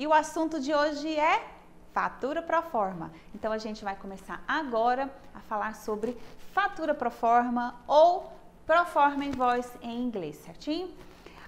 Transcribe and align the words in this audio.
E 0.00 0.06
o 0.06 0.14
assunto 0.14 0.58
de 0.58 0.72
hoje 0.72 1.14
é 1.14 1.46
fatura 1.92 2.40
pro 2.40 2.62
forma. 2.62 3.12
Então 3.34 3.52
a 3.52 3.58
gente 3.58 3.84
vai 3.84 3.94
começar 3.94 4.42
agora 4.48 5.12
a 5.34 5.40
falar 5.40 5.74
sobre 5.74 6.16
fatura 6.54 6.94
pro 6.94 7.10
forma 7.10 7.78
ou 7.86 8.32
pro 8.64 8.86
forma 8.86 9.26
invoice 9.26 9.76
em 9.82 10.02
inglês, 10.02 10.36
certinho? 10.36 10.90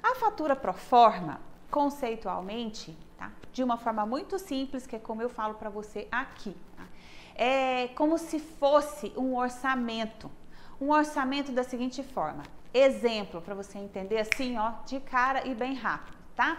A 0.02 0.16
fatura 0.16 0.54
pro 0.54 0.74
forma, 0.74 1.40
conceitualmente, 1.70 2.94
tá? 3.16 3.32
De 3.54 3.64
uma 3.64 3.78
forma 3.78 4.04
muito 4.04 4.38
simples, 4.38 4.86
que 4.86 4.96
é 4.96 4.98
como 4.98 5.22
eu 5.22 5.30
falo 5.30 5.54
para 5.54 5.70
você 5.70 6.06
aqui, 6.12 6.54
tá? 6.76 6.84
É 7.34 7.88
como 7.96 8.18
se 8.18 8.38
fosse 8.38 9.14
um 9.16 9.34
orçamento. 9.34 10.30
Um 10.78 10.90
orçamento 10.90 11.52
da 11.52 11.64
seguinte 11.64 12.02
forma: 12.02 12.42
exemplo 12.74 13.40
para 13.40 13.54
você 13.54 13.78
entender 13.78 14.18
assim, 14.18 14.58
ó, 14.58 14.72
de 14.84 15.00
cara 15.00 15.48
e 15.48 15.54
bem 15.54 15.72
rápido, 15.72 16.18
tá? 16.36 16.58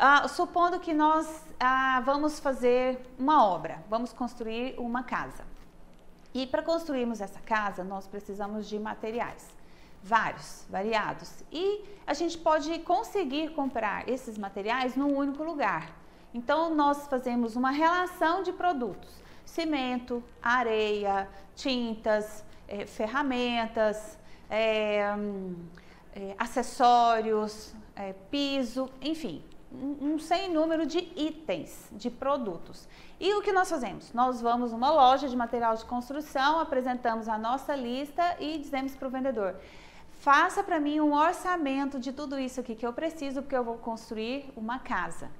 Ah, 0.00 0.28
supondo 0.28 0.78
que 0.78 0.94
nós 0.94 1.44
ah, 1.58 2.00
vamos 2.04 2.38
fazer 2.38 3.00
uma 3.18 3.44
obra, 3.44 3.82
vamos 3.90 4.12
construir 4.12 4.78
uma 4.78 5.02
casa. 5.02 5.44
E 6.32 6.46
para 6.46 6.62
construirmos 6.62 7.20
essa 7.20 7.40
casa, 7.40 7.82
nós 7.82 8.06
precisamos 8.06 8.68
de 8.68 8.78
materiais, 8.78 9.48
vários, 10.00 10.64
variados. 10.70 11.42
E 11.50 11.84
a 12.06 12.14
gente 12.14 12.38
pode 12.38 12.78
conseguir 12.80 13.50
comprar 13.54 14.08
esses 14.08 14.38
materiais 14.38 14.94
num 14.94 15.16
único 15.16 15.42
lugar. 15.42 15.90
Então, 16.32 16.72
nós 16.72 17.08
fazemos 17.08 17.56
uma 17.56 17.72
relação 17.72 18.44
de 18.44 18.52
produtos: 18.52 19.20
cimento, 19.44 20.22
areia, 20.40 21.28
tintas, 21.56 22.44
eh, 22.68 22.86
ferramentas, 22.86 24.16
eh, 24.48 25.02
eh, 26.14 26.36
acessórios, 26.38 27.74
piso, 28.30 28.88
enfim, 29.02 29.42
um, 29.72 30.18
sem 30.18 30.52
número 30.52 30.86
de 30.86 30.98
itens, 31.16 31.88
de 31.92 32.10
produtos. 32.10 32.88
E 33.20 33.34
o 33.34 33.42
que 33.42 33.52
nós 33.52 33.68
fazemos? 33.68 34.12
Nós 34.12 34.40
vamos 34.40 34.72
numa 34.72 34.90
loja 34.90 35.28
de 35.28 35.36
material 35.36 35.74
de 35.76 35.84
construção, 35.84 36.60
apresentamos 36.60 37.28
a 37.28 37.36
nossa 37.36 37.74
lista 37.74 38.36
e 38.40 38.58
dizemos 38.58 38.94
para 38.94 39.08
o 39.08 39.10
vendedor: 39.10 39.56
faça 40.20 40.62
para 40.62 40.80
mim 40.80 41.00
um 41.00 41.12
orçamento 41.12 41.98
de 41.98 42.12
tudo 42.12 42.38
isso 42.38 42.60
aqui 42.60 42.74
que 42.74 42.86
eu 42.86 42.92
preciso, 42.92 43.42
porque 43.42 43.56
eu 43.56 43.64
vou 43.64 43.76
construir 43.76 44.50
uma 44.56 44.78
casa. 44.78 45.30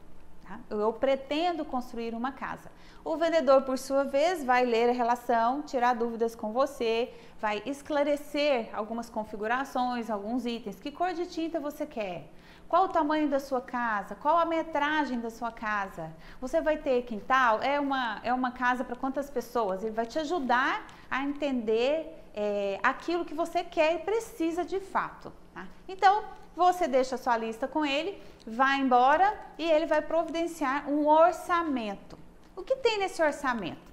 Tá? 0.47 0.59
Eu 0.70 0.92
pretendo 0.92 1.65
construir 1.65 2.15
uma 2.15 2.33
casa. 2.33 2.70
O 3.05 3.17
vendedor, 3.17 3.63
por 3.63 3.79
sua 3.79 4.05
vez, 4.05 4.45
vai 4.45 4.65
ler 4.67 4.91
a 4.91 4.92
relação, 4.92 5.63
tirar 5.63 5.95
dúvidas 5.95 6.35
com 6.35 6.53
você, 6.53 7.15
vai 7.41 7.63
esclarecer 7.65 8.69
algumas 8.75 9.09
configurações, 9.09 10.11
alguns 10.11 10.45
itens. 10.45 10.81
Que 10.81 10.91
cor 10.91 11.15
de 11.15 11.27
tinta 11.27 11.59
você 11.59 11.87
quer? 11.87 12.29
Qual 12.69 12.84
o 12.84 12.88
tamanho 12.88 13.30
da 13.30 13.41
sua 13.41 13.62
casa? 13.62 14.14
Qual 14.14 14.36
a 14.36 14.44
metragem 14.44 15.19
da 15.19 15.30
sua 15.30 15.50
casa? 15.50 16.12
Você 16.38 16.61
vai 16.61 16.77
ter 16.77 17.02
quintal? 17.02 17.62
É 17.62 17.80
uma, 17.80 18.20
é 18.22 18.33
uma 18.33 18.50
casa 18.50 18.84
para 18.84 18.94
quantas 18.94 19.30
pessoas? 19.30 19.83
Ele 19.83 19.94
vai 19.94 20.05
te 20.05 20.19
ajudar 20.19 20.86
a 21.11 21.22
entender 21.22 22.14
é, 22.34 22.78
aquilo 22.83 23.24
que 23.24 23.33
você 23.33 23.64
quer 23.64 23.94
e 23.94 23.98
precisa 24.00 24.66
de 24.66 24.80
fato. 24.80 25.33
Tá? 25.55 25.66
Então, 25.89 26.24
você 26.55 26.86
deixa 26.86 27.14
a 27.14 27.19
sua 27.19 27.39
lista 27.39 27.66
com 27.66 27.86
ele, 27.86 28.22
vai 28.46 28.78
embora 28.80 29.34
e 29.56 29.64
ele 29.64 29.86
vai 29.86 30.02
providenciar 30.02 30.91
um 30.91 31.06
orçamento. 31.06 32.19
O 32.55 32.62
que 32.62 32.77
tem 32.77 32.98
nesse 32.98 33.22
orçamento? 33.22 33.89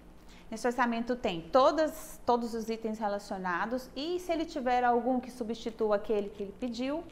Nesse 0.51 0.67
orçamento 0.67 1.15
tem 1.15 1.41
todas, 1.41 2.19
todos 2.25 2.53
os 2.53 2.69
itens 2.69 2.99
relacionados 2.99 3.89
e 3.95 4.19
se 4.19 4.31
ele 4.33 4.45
tiver 4.45 4.83
algum 4.83 5.19
que 5.19 5.31
substitua 5.31 5.95
aquele 5.95 6.29
que 6.29 6.43
ele 6.43 6.55
pediu, 6.59 7.03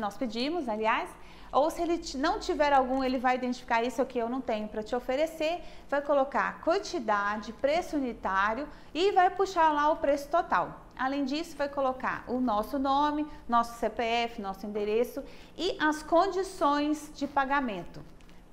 nós 0.00 0.16
pedimos, 0.16 0.68
aliás, 0.68 1.08
ou 1.52 1.68
se 1.68 1.82
ele 1.82 2.00
não 2.16 2.38
tiver 2.38 2.72
algum, 2.72 3.02
ele 3.02 3.18
vai 3.18 3.34
identificar 3.34 3.82
isso 3.82 4.00
aqui 4.00 4.18
eu 4.18 4.28
não 4.28 4.40
tenho 4.40 4.68
para 4.68 4.82
te 4.82 4.94
oferecer, 4.94 5.60
vai 5.88 6.00
colocar 6.00 6.60
quantidade, 6.60 7.52
preço 7.54 7.96
unitário 7.96 8.68
e 8.94 9.10
vai 9.12 9.30
puxar 9.30 9.72
lá 9.72 9.90
o 9.90 9.96
preço 9.96 10.28
total. 10.28 10.80
Além 10.96 11.24
disso, 11.24 11.56
vai 11.56 11.68
colocar 11.68 12.24
o 12.28 12.40
nosso 12.40 12.78
nome, 12.78 13.26
nosso 13.48 13.78
CPF, 13.78 14.40
nosso 14.40 14.64
endereço 14.66 15.24
e 15.56 15.76
as 15.80 16.02
condições 16.02 17.10
de 17.14 17.26
pagamento, 17.26 18.00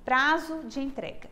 prazo 0.04 0.64
de 0.64 0.80
entrega. 0.80 1.28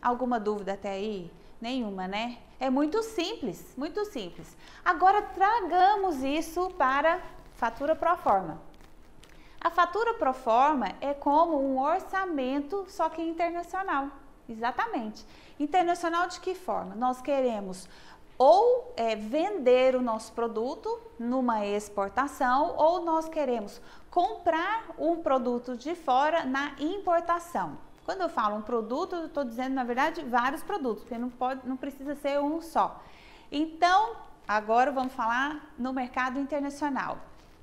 Alguma 0.00 0.40
dúvida 0.40 0.72
até 0.72 0.92
aí? 0.92 1.30
Nenhuma, 1.60 2.06
né? 2.06 2.38
É 2.58 2.70
muito 2.70 3.02
simples, 3.02 3.74
muito 3.76 4.04
simples. 4.06 4.56
Agora 4.84 5.20
tragamos 5.22 6.22
isso 6.22 6.70
para 6.78 7.20
fatura 7.54 7.94
pro 7.94 8.16
forma. 8.16 8.73
A 9.64 9.70
fatura 9.70 10.12
pro 10.12 10.34
forma 10.34 10.92
é 11.00 11.14
como 11.14 11.58
um 11.58 11.80
orçamento, 11.80 12.84
só 12.86 13.08
que 13.08 13.22
internacional. 13.22 14.08
Exatamente. 14.46 15.24
Internacional 15.58 16.28
de 16.28 16.38
que 16.38 16.54
forma? 16.54 16.94
Nós 16.94 17.22
queremos 17.22 17.88
ou 18.36 18.92
é, 18.94 19.16
vender 19.16 19.96
o 19.96 20.02
nosso 20.02 20.34
produto 20.34 21.00
numa 21.18 21.64
exportação, 21.64 22.74
ou 22.76 23.06
nós 23.06 23.26
queremos 23.26 23.80
comprar 24.10 24.84
um 24.98 25.22
produto 25.22 25.78
de 25.78 25.94
fora 25.94 26.44
na 26.44 26.74
importação. 26.78 27.78
Quando 28.04 28.20
eu 28.20 28.28
falo 28.28 28.56
um 28.56 28.62
produto, 28.62 29.16
eu 29.16 29.26
estou 29.26 29.44
dizendo, 29.44 29.74
na 29.74 29.84
verdade, 29.84 30.22
vários 30.24 30.62
produtos, 30.62 31.04
porque 31.04 31.16
não, 31.16 31.30
pode, 31.30 31.66
não 31.66 31.78
precisa 31.78 32.14
ser 32.14 32.38
um 32.38 32.60
só. 32.60 33.00
Então, 33.50 34.14
agora 34.46 34.92
vamos 34.92 35.14
falar 35.14 35.72
no 35.78 35.90
mercado 35.90 36.38
internacional. 36.38 37.16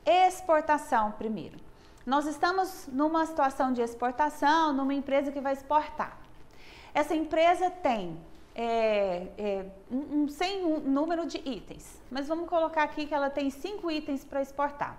Exportação 0.04 1.12
primeiro. 1.12 1.70
Nós 2.06 2.26
estamos 2.26 2.88
numa 2.92 3.26
situação 3.26 3.72
de 3.72 3.82
exportação, 3.82 4.74
numa 4.74 4.94
empresa 4.94 5.32
que 5.32 5.40
vai 5.40 5.54
exportar. 5.54 6.18
Essa 6.94 7.14
empresa 7.16 7.70
tem 7.70 8.20
é, 8.56 9.28
é, 9.38 9.66
um, 9.90 10.24
um, 10.24 10.28
sem 10.28 10.66
um 10.66 10.80
número 10.80 11.26
de 11.26 11.38
itens, 11.38 12.02
mas 12.10 12.28
vamos 12.28 12.50
colocar 12.50 12.84
aqui 12.84 13.06
que 13.06 13.14
ela 13.14 13.30
tem 13.30 13.50
cinco 13.50 13.90
itens 13.90 14.26
para 14.26 14.42
exportar. 14.42 14.98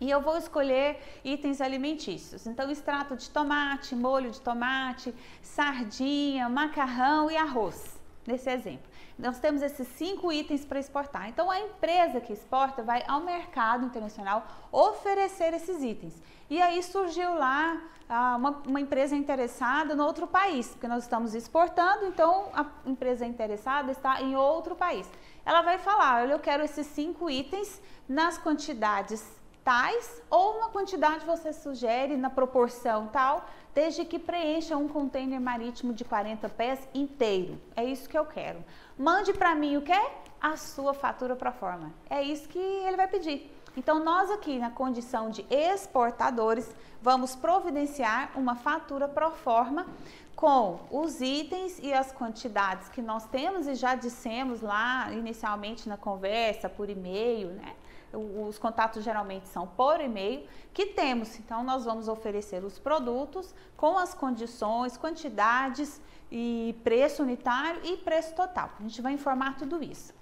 E 0.00 0.08
eu 0.08 0.20
vou 0.20 0.36
escolher 0.36 1.00
itens 1.24 1.60
alimentícios. 1.60 2.46
Então, 2.46 2.70
extrato 2.70 3.16
de 3.16 3.28
tomate, 3.30 3.96
molho 3.96 4.30
de 4.30 4.40
tomate, 4.40 5.12
sardinha, 5.42 6.48
macarrão 6.48 7.28
e 7.30 7.36
arroz, 7.36 7.97
nesse 8.28 8.50
exemplo. 8.50 8.86
Nós 9.18 9.40
temos 9.40 9.62
esses 9.62 9.88
cinco 9.88 10.30
itens 10.30 10.64
para 10.64 10.78
exportar. 10.78 11.28
Então, 11.28 11.50
a 11.50 11.58
empresa 11.58 12.20
que 12.20 12.32
exporta 12.32 12.82
vai 12.82 13.02
ao 13.08 13.20
mercado 13.22 13.86
internacional 13.86 14.46
oferecer 14.70 15.54
esses 15.54 15.82
itens. 15.82 16.14
E 16.50 16.60
aí 16.60 16.82
surgiu 16.82 17.34
lá 17.34 17.80
ah, 18.08 18.36
uma, 18.36 18.50
uma, 18.66 18.80
empresa 18.80 19.16
interessada 19.16 19.94
no 19.94 20.04
outro 20.04 20.26
país, 20.26 20.68
porque 20.68 20.86
nós 20.86 21.02
estamos 21.04 21.34
exportando, 21.34 22.06
então 22.06 22.48
a 22.54 22.64
empresa 22.86 23.26
interessada 23.26 23.92
está 23.92 24.22
em 24.22 24.36
outro 24.36 24.74
país. 24.74 25.10
Ela 25.44 25.62
vai 25.62 25.78
falar: 25.78 26.22
olha, 26.22 26.32
eu 26.32 26.38
quero 26.38 26.62
esses 26.62 26.86
cinco 26.86 27.28
itens 27.28 27.80
nas 28.08 28.38
quantidades 28.38 29.22
tais 29.62 30.22
ou 30.30 30.60
na 30.60 30.68
quantidade 30.68 31.26
você 31.26 31.52
sugere, 31.52 32.16
na 32.16 32.30
proporção 32.30 33.08
tal, 33.08 33.46
desde 33.78 34.04
que 34.04 34.18
preencha 34.18 34.76
um 34.76 34.88
container 34.88 35.40
marítimo 35.40 35.92
de 35.92 36.04
40 36.04 36.48
pés 36.48 36.80
inteiro. 36.92 37.60
É 37.76 37.84
isso 37.84 38.08
que 38.08 38.18
eu 38.18 38.26
quero. 38.26 38.58
Mande 38.98 39.32
para 39.32 39.54
mim 39.54 39.76
o 39.76 39.82
que? 39.82 40.00
A 40.40 40.56
sua 40.56 40.92
fatura 40.92 41.36
para 41.36 41.52
forma. 41.52 41.94
É 42.10 42.20
isso 42.20 42.48
que 42.48 42.58
ele 42.58 42.96
vai 42.96 43.06
pedir. 43.06 43.48
Então, 43.76 44.02
nós 44.02 44.32
aqui 44.32 44.58
na 44.58 44.68
condição 44.68 45.30
de 45.30 45.46
exportadores, 45.48 46.74
vamos 47.00 47.36
providenciar 47.36 48.32
uma 48.34 48.56
fatura 48.56 49.06
pro 49.06 49.30
forma 49.30 49.86
com 50.34 50.80
os 50.90 51.20
itens 51.20 51.78
e 51.78 51.92
as 51.92 52.10
quantidades 52.10 52.88
que 52.88 53.00
nós 53.00 53.26
temos 53.26 53.68
e 53.68 53.76
já 53.76 53.94
dissemos 53.94 54.60
lá 54.60 55.08
inicialmente 55.12 55.88
na 55.88 55.96
conversa, 55.96 56.68
por 56.68 56.90
e-mail, 56.90 57.50
né? 57.50 57.76
Os 58.12 58.58
contatos 58.58 59.04
geralmente 59.04 59.48
são 59.48 59.66
por 59.66 60.00
e-mail 60.00 60.46
que 60.72 60.86
temos. 60.86 61.38
Então, 61.38 61.62
nós 61.62 61.84
vamos 61.84 62.08
oferecer 62.08 62.64
os 62.64 62.78
produtos 62.78 63.54
com 63.76 63.98
as 63.98 64.14
condições, 64.14 64.96
quantidades 64.96 66.00
e 66.30 66.74
preço 66.82 67.22
unitário 67.22 67.80
e 67.84 67.96
preço 67.98 68.34
total. 68.34 68.70
A 68.78 68.82
gente 68.82 69.02
vai 69.02 69.12
informar 69.12 69.56
tudo 69.56 69.82
isso. 69.82 70.14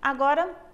Agora, 0.00 0.67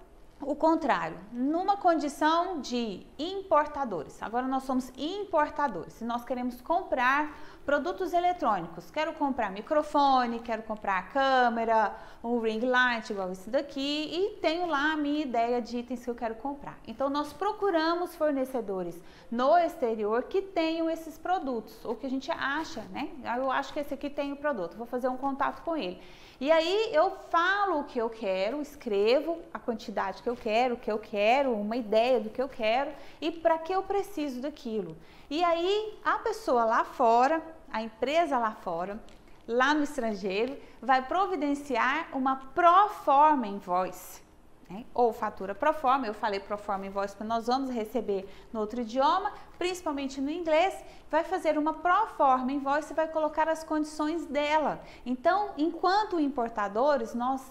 o 0.45 0.55
contrário, 0.55 1.17
numa 1.31 1.75
condição 1.75 2.61
de 2.61 3.05
importadores. 3.17 4.21
Agora 4.21 4.47
nós 4.47 4.63
somos 4.63 4.91
importadores. 4.95 5.93
Se 5.93 6.05
nós 6.05 6.23
queremos 6.23 6.61
comprar 6.61 7.35
produtos 7.65 8.13
eletrônicos, 8.13 8.91
quero 8.91 9.13
comprar 9.13 9.49
microfone, 9.51 10.39
quero 10.39 10.61
comprar 10.61 11.11
câmera, 11.11 11.95
um 12.23 12.39
ring 12.39 12.59
light 12.59 13.09
igual 13.09 13.31
esse 13.31 13.49
daqui 13.49 13.81
e 13.81 14.37
tenho 14.39 14.67
lá 14.67 14.93
a 14.93 14.95
minha 14.95 15.21
ideia 15.21 15.59
de 15.59 15.79
itens 15.79 16.03
que 16.03 16.09
eu 16.09 16.15
quero 16.15 16.35
comprar. 16.35 16.77
Então 16.87 17.09
nós 17.09 17.33
procuramos 17.33 18.15
fornecedores 18.15 19.01
no 19.31 19.57
exterior 19.57 20.23
que 20.23 20.43
tenham 20.43 20.87
esses 20.89 21.17
produtos, 21.17 21.83
ou 21.83 21.95
que 21.95 22.05
a 22.05 22.09
gente 22.09 22.29
acha, 22.31 22.81
né? 22.91 23.09
Eu 23.37 23.49
acho 23.49 23.73
que 23.73 23.79
esse 23.79 23.93
aqui 23.93 24.09
tem 24.09 24.31
o 24.31 24.35
produto, 24.35 24.77
vou 24.77 24.85
fazer 24.85 25.07
um 25.07 25.17
contato 25.17 25.63
com 25.63 25.75
ele. 25.75 25.99
E 26.39 26.51
aí 26.51 26.89
eu 26.91 27.11
falo 27.29 27.79
o 27.79 27.83
que 27.85 27.97
eu 27.97 28.09
quero, 28.09 28.61
escrevo 28.61 29.39
a 29.53 29.59
quantidade 29.59 30.21
que 30.21 30.29
eu 30.29 30.35
quero, 30.35 30.75
o 30.75 30.77
que 30.77 30.91
eu 30.91 30.99
quero, 30.99 31.53
uma 31.53 31.77
ideia 31.77 32.19
do 32.19 32.29
que 32.29 32.41
eu 32.41 32.49
quero 32.49 32.91
e 33.21 33.31
para 33.31 33.57
que 33.57 33.73
eu 33.73 33.83
preciso 33.83 34.41
daquilo. 34.41 34.97
E 35.29 35.41
aí 35.41 35.97
a 36.03 36.19
pessoa 36.19 36.65
lá 36.65 36.83
fora, 36.83 37.41
a 37.71 37.81
empresa 37.81 38.37
lá 38.37 38.51
fora, 38.51 38.99
lá 39.47 39.73
no 39.73 39.83
estrangeiro, 39.83 40.57
vai 40.81 41.01
providenciar 41.07 42.09
uma 42.11 42.35
pro 42.53 42.89
forma 42.89 43.47
invoice. 43.47 44.24
Né? 44.69 44.83
Ou 44.93 45.13
fatura 45.13 45.53
pro 45.53 45.73
forma, 45.73 46.07
eu 46.07 46.13
falei 46.13 46.39
pro 46.39 46.57
forma 46.57 46.87
invoice 46.87 47.15
porque 47.15 47.27
nós 47.27 47.47
vamos 47.47 47.69
receber 47.69 48.27
no 48.51 48.59
outro 48.59 48.81
idioma, 48.81 49.31
principalmente 49.59 50.19
no 50.19 50.31
inglês, 50.31 50.83
vai 51.09 51.23
fazer 51.23 51.57
uma 51.57 51.73
pro 51.73 52.07
forma 52.17 52.51
invoice 52.51 52.91
e 52.91 52.95
vai 52.95 53.07
colocar 53.07 53.47
as 53.47 53.63
condições 53.63 54.25
dela. 54.25 54.81
Então, 55.05 55.51
enquanto 55.57 56.19
importadores, 56.19 57.13
nós 57.13 57.41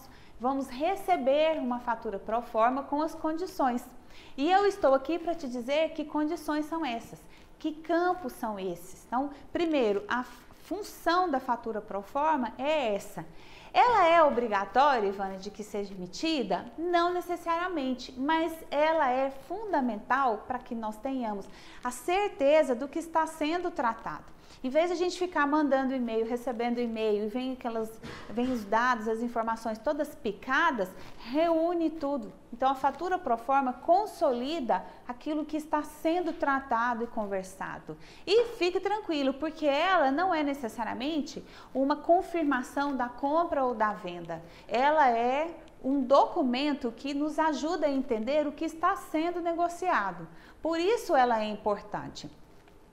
vamos 0.41 0.69
receber 0.69 1.59
uma 1.59 1.79
fatura 1.79 2.19
pro 2.19 2.43
forma 2.43 2.83
com 2.83 3.01
as 3.01 3.15
condições. 3.15 3.87
E 4.37 4.51
eu 4.51 4.67
estou 4.67 4.95
aqui 4.95 5.19
para 5.19 5.35
te 5.35 5.49
dizer 5.49 5.91
que 5.91 6.05
condições 6.05 6.67
são 6.67 6.85
essas, 6.85 7.21
que 7.59 7.73
campos 7.73 8.33
são 8.33 8.59
esses. 8.59 9.05
Então, 9.07 9.31
primeiro, 9.53 10.03
a 10.09 10.25
função 10.65 11.31
da 11.31 11.41
fatura 11.41 11.81
pro 11.81 12.03
forma 12.03 12.53
é 12.59 12.95
essa. 12.95 13.25
Ela 13.73 14.07
é 14.07 14.23
obrigatória, 14.23 15.09
Ivana, 15.09 15.37
de 15.37 15.51
que 15.51 15.65
seja 15.65 15.93
emitida? 15.93 16.65
Não 16.79 17.13
necessariamente, 17.13 18.15
mas 18.17 18.53
ela 18.71 19.11
é 19.11 19.31
fundamental 19.31 20.45
para 20.47 20.61
que 20.61 20.75
nós 20.75 20.97
tenhamos 20.97 21.49
a 21.83 21.91
certeza 21.91 22.75
do 22.75 22.87
que 22.87 23.01
está 23.01 23.27
sendo 23.27 23.73
tratado. 23.73 24.25
Em 24.63 24.71
vez 24.71 24.89
de 24.89 24.93
a 24.93 24.97
gente 24.97 25.19
ficar 25.19 25.47
mandando 25.47 25.95
e-mail, 25.95 26.27
recebendo 26.27 26.81
e-mail 26.81 27.25
e 27.25 27.29
vem 27.29 27.53
aquelas, 27.53 28.01
vem 28.31 28.51
os 28.51 28.65
dados, 28.65 29.09
as 29.09 29.21
informações 29.21 29.79
todas 29.79 30.15
picadas, 30.15 30.89
reúne 31.19 31.91
tudo. 31.91 32.33
Então 32.53 32.71
a 32.71 32.75
fatura 32.75 33.19
pro 33.19 33.37
forma 33.37 33.73
consolida 33.73 34.85
aquilo 35.09 35.45
que 35.45 35.57
está 35.57 35.83
sendo 35.83 36.33
tratado 36.33 37.05
e 37.05 37.07
conversado. 37.07 37.97
E 38.27 38.45
fique 38.57 38.79
tranquilo, 38.81 39.35
porque 39.35 39.67
ela 39.67 40.11
não 40.11 40.35
é 40.35 40.43
necessariamente 40.43 41.45
uma 41.75 41.97
confirmação 41.97 42.97
da 42.97 43.09
compra 43.09 43.65
ou 43.65 43.75
da 43.75 43.93
venda. 43.93 44.43
Ela 44.69 45.11
é 45.11 45.55
um 45.83 46.03
documento 46.03 46.91
que 46.91 47.13
nos 47.13 47.39
ajuda 47.39 47.87
a 47.87 47.91
entender 47.91 48.47
o 48.47 48.53
que 48.53 48.65
está 48.65 48.97
sendo 48.97 49.41
negociado. 49.41 50.27
Por 50.63 50.81
isso 50.81 51.15
ela 51.15 51.43
é 51.43 51.45
importante. 51.45 52.31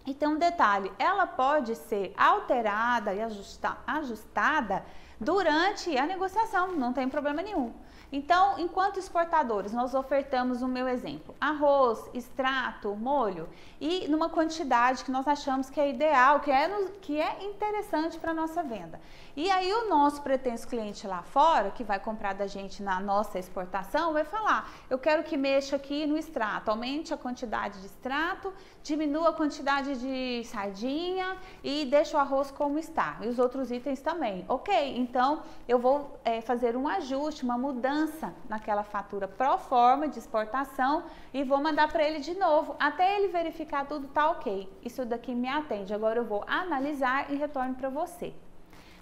Então, 0.05 0.33
um 0.33 0.39
detalhe, 0.39 0.91
ela 0.97 1.27
pode 1.27 1.75
ser 1.75 2.13
alterada 2.17 3.13
e 3.13 3.21
ajusta, 3.21 3.77
ajustada 3.85 4.83
durante 5.19 5.95
a 5.97 6.05
negociação, 6.05 6.71
não 6.75 6.91
tem 6.91 7.07
problema 7.07 7.41
nenhum. 7.41 7.71
Então, 8.11 8.59
enquanto 8.59 8.99
exportadores, 8.99 9.71
nós 9.71 9.93
ofertamos 9.93 10.61
o 10.61 10.67
meu 10.67 10.87
exemplo: 10.87 11.33
arroz, 11.39 12.09
extrato, 12.13 12.93
molho 12.95 13.47
e 13.79 14.07
numa 14.09 14.29
quantidade 14.29 15.05
que 15.05 15.11
nós 15.11 15.27
achamos 15.27 15.69
que 15.69 15.79
é 15.79 15.89
ideal, 15.89 16.41
que 16.41 16.51
é, 16.51 16.69
que 17.01 17.19
é 17.19 17.45
interessante 17.45 18.19
para 18.19 18.31
a 18.31 18.33
nossa 18.33 18.61
venda. 18.61 18.99
E 19.35 19.49
aí, 19.49 19.71
o 19.71 19.87
nosso 19.87 20.21
pretenso 20.21 20.67
cliente 20.67 21.07
lá 21.07 21.21
fora, 21.21 21.71
que 21.71 21.85
vai 21.85 21.99
comprar 21.99 22.33
da 22.33 22.47
gente 22.47 22.83
na 22.83 22.99
nossa 22.99 23.39
exportação, 23.39 24.11
vai 24.11 24.25
falar: 24.25 24.69
eu 24.89 24.99
quero 24.99 25.23
que 25.23 25.37
mexa 25.37 25.77
aqui 25.77 26.05
no 26.05 26.17
extrato, 26.17 26.69
aumente 26.69 27.13
a 27.13 27.17
quantidade 27.17 27.79
de 27.79 27.85
extrato, 27.85 28.53
diminua 28.83 29.29
a 29.29 29.33
quantidade 29.33 29.97
de 29.97 30.43
sardinha 30.45 31.37
e 31.63 31.85
deixa 31.85 32.17
o 32.17 32.19
arroz 32.19 32.51
como 32.51 32.77
está. 32.77 33.17
E 33.21 33.27
os 33.27 33.39
outros 33.39 33.71
itens 33.71 34.01
também. 34.01 34.43
Ok, 34.49 34.97
então 34.97 35.43
eu 35.65 35.79
vou 35.79 36.19
é, 36.25 36.41
fazer 36.41 36.75
um 36.75 36.87
ajuste, 36.89 37.43
uma 37.43 37.57
mudança 37.57 38.00
mudança 38.01 38.33
naquela 38.49 38.83
fatura 38.83 39.27
pro 39.27 39.57
forma 39.57 40.07
de 40.07 40.17
exportação 40.17 41.03
e 41.33 41.43
vou 41.43 41.61
mandar 41.61 41.91
para 41.91 42.03
ele 42.03 42.19
de 42.19 42.33
novo, 42.33 42.75
até 42.79 43.17
ele 43.17 43.27
verificar 43.27 43.85
tudo 43.85 44.07
tá 44.07 44.31
ok. 44.31 44.71
Isso 44.83 45.05
daqui 45.05 45.33
me 45.33 45.47
atende. 45.47 45.93
Agora 45.93 46.19
eu 46.19 46.25
vou 46.25 46.43
analisar 46.47 47.31
e 47.31 47.35
retorno 47.35 47.75
para 47.75 47.89
você. 47.89 48.33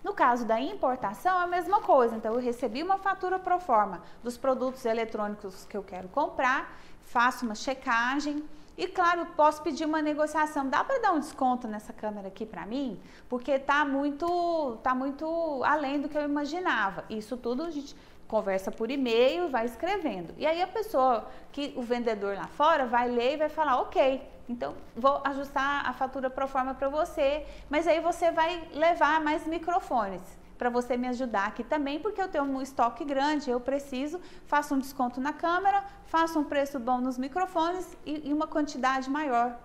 No 0.04 0.14
caso 0.14 0.46
da 0.46 0.60
importação, 0.60 1.40
é 1.40 1.44
a 1.44 1.48
mesma 1.48 1.82
coisa. 1.82 2.16
Então, 2.16 2.34
eu 2.34 2.40
recebi 2.40 2.82
uma 2.82 2.98
fatura 2.98 3.38
pro 3.38 3.60
forma 3.60 4.02
dos 4.24 4.38
produtos 4.38 4.86
eletrônicos 4.86 5.66
que 5.66 5.76
eu 5.76 5.84
quero 5.84 6.08
comprar, 6.08 6.80
faço 7.02 7.46
uma 7.46 7.56
checagem, 7.56 8.42
e 8.78 8.88
claro, 8.88 9.26
posso 9.36 9.62
pedir 9.62 9.84
uma 9.84 10.02
negociação. 10.02 10.70
Dá 10.70 10.86
para 10.86 11.02
dar 11.02 11.12
um 11.12 11.20
desconto 11.20 11.68
nessa 11.68 11.92
câmera 11.92 12.30
aqui 12.30 12.46
para 12.46 12.66
mim? 12.66 12.98
Porque 13.28 13.60
tá 13.60 13.84
muito, 13.84 14.78
tá 14.82 14.96
muito 14.96 15.62
além 15.66 16.00
do 16.00 16.08
que 16.08 16.18
eu 16.18 16.24
imaginava. 16.24 17.04
Isso 17.10 17.36
tudo 17.36 17.64
a 17.64 17.70
gente 17.70 17.94
conversa 18.30 18.72
por 18.72 18.90
e-mail 18.90 19.48
e 19.48 19.50
vai 19.50 19.66
escrevendo. 19.66 20.34
E 20.38 20.46
aí 20.46 20.62
a 20.62 20.68
pessoa 20.68 21.28
que 21.52 21.74
o 21.76 21.82
vendedor 21.82 22.38
lá 22.38 22.48
fora 22.48 22.86
vai 22.86 23.10
ler 23.10 23.34
e 23.34 23.38
vai 23.38 23.50
falar, 23.50 23.82
ok, 23.82 24.22
então 24.48 24.76
vou 24.96 25.20
ajustar 25.26 25.90
a 25.90 25.92
fatura 25.94 26.30
pro 26.30 26.48
forma 26.48 26.74
para 26.76 26.88
você, 26.88 27.46
mas 27.70 27.88
aí 27.88 28.00
você 28.00 28.32
vai 28.32 28.70
levar 28.72 29.20
mais 29.20 29.46
microfones 29.48 30.22
para 30.60 30.70
você 30.70 30.96
me 30.96 31.08
ajudar 31.08 31.48
aqui 31.48 31.64
também, 31.64 32.00
porque 32.00 32.22
eu 32.22 32.28
tenho 32.28 32.44
um 32.44 32.62
estoque 32.62 33.04
grande, 33.04 33.50
eu 33.50 33.60
preciso, 33.60 34.20
faço 34.46 34.76
um 34.76 34.80
desconto 34.80 35.20
na 35.20 35.34
câmera, 35.34 35.84
faço 36.06 36.38
um 36.38 36.44
preço 36.44 36.78
bom 36.78 37.00
nos 37.00 37.18
microfones 37.18 37.98
e, 38.06 38.30
e 38.30 38.34
uma 38.34 38.46
quantidade 38.46 39.10
maior 39.10 39.58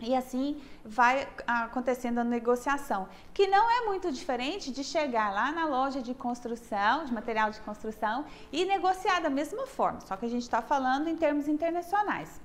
e 0.00 0.14
assim 0.14 0.60
vai 0.84 1.28
acontecendo 1.46 2.18
a 2.18 2.24
negociação, 2.24 3.08
que 3.32 3.46
não 3.46 3.70
é 3.70 3.86
muito 3.86 4.10
diferente 4.10 4.70
de 4.70 4.82
chegar 4.82 5.32
lá 5.32 5.52
na 5.52 5.66
loja 5.66 6.02
de 6.02 6.14
construção, 6.14 7.04
de 7.04 7.12
material 7.12 7.50
de 7.50 7.60
construção, 7.60 8.24
e 8.50 8.64
negociar 8.64 9.20
da 9.20 9.30
mesma 9.30 9.66
forma, 9.66 10.00
só 10.00 10.16
que 10.16 10.26
a 10.26 10.28
gente 10.28 10.42
está 10.42 10.60
falando 10.60 11.08
em 11.08 11.16
termos 11.16 11.46
internacionais. 11.46 12.40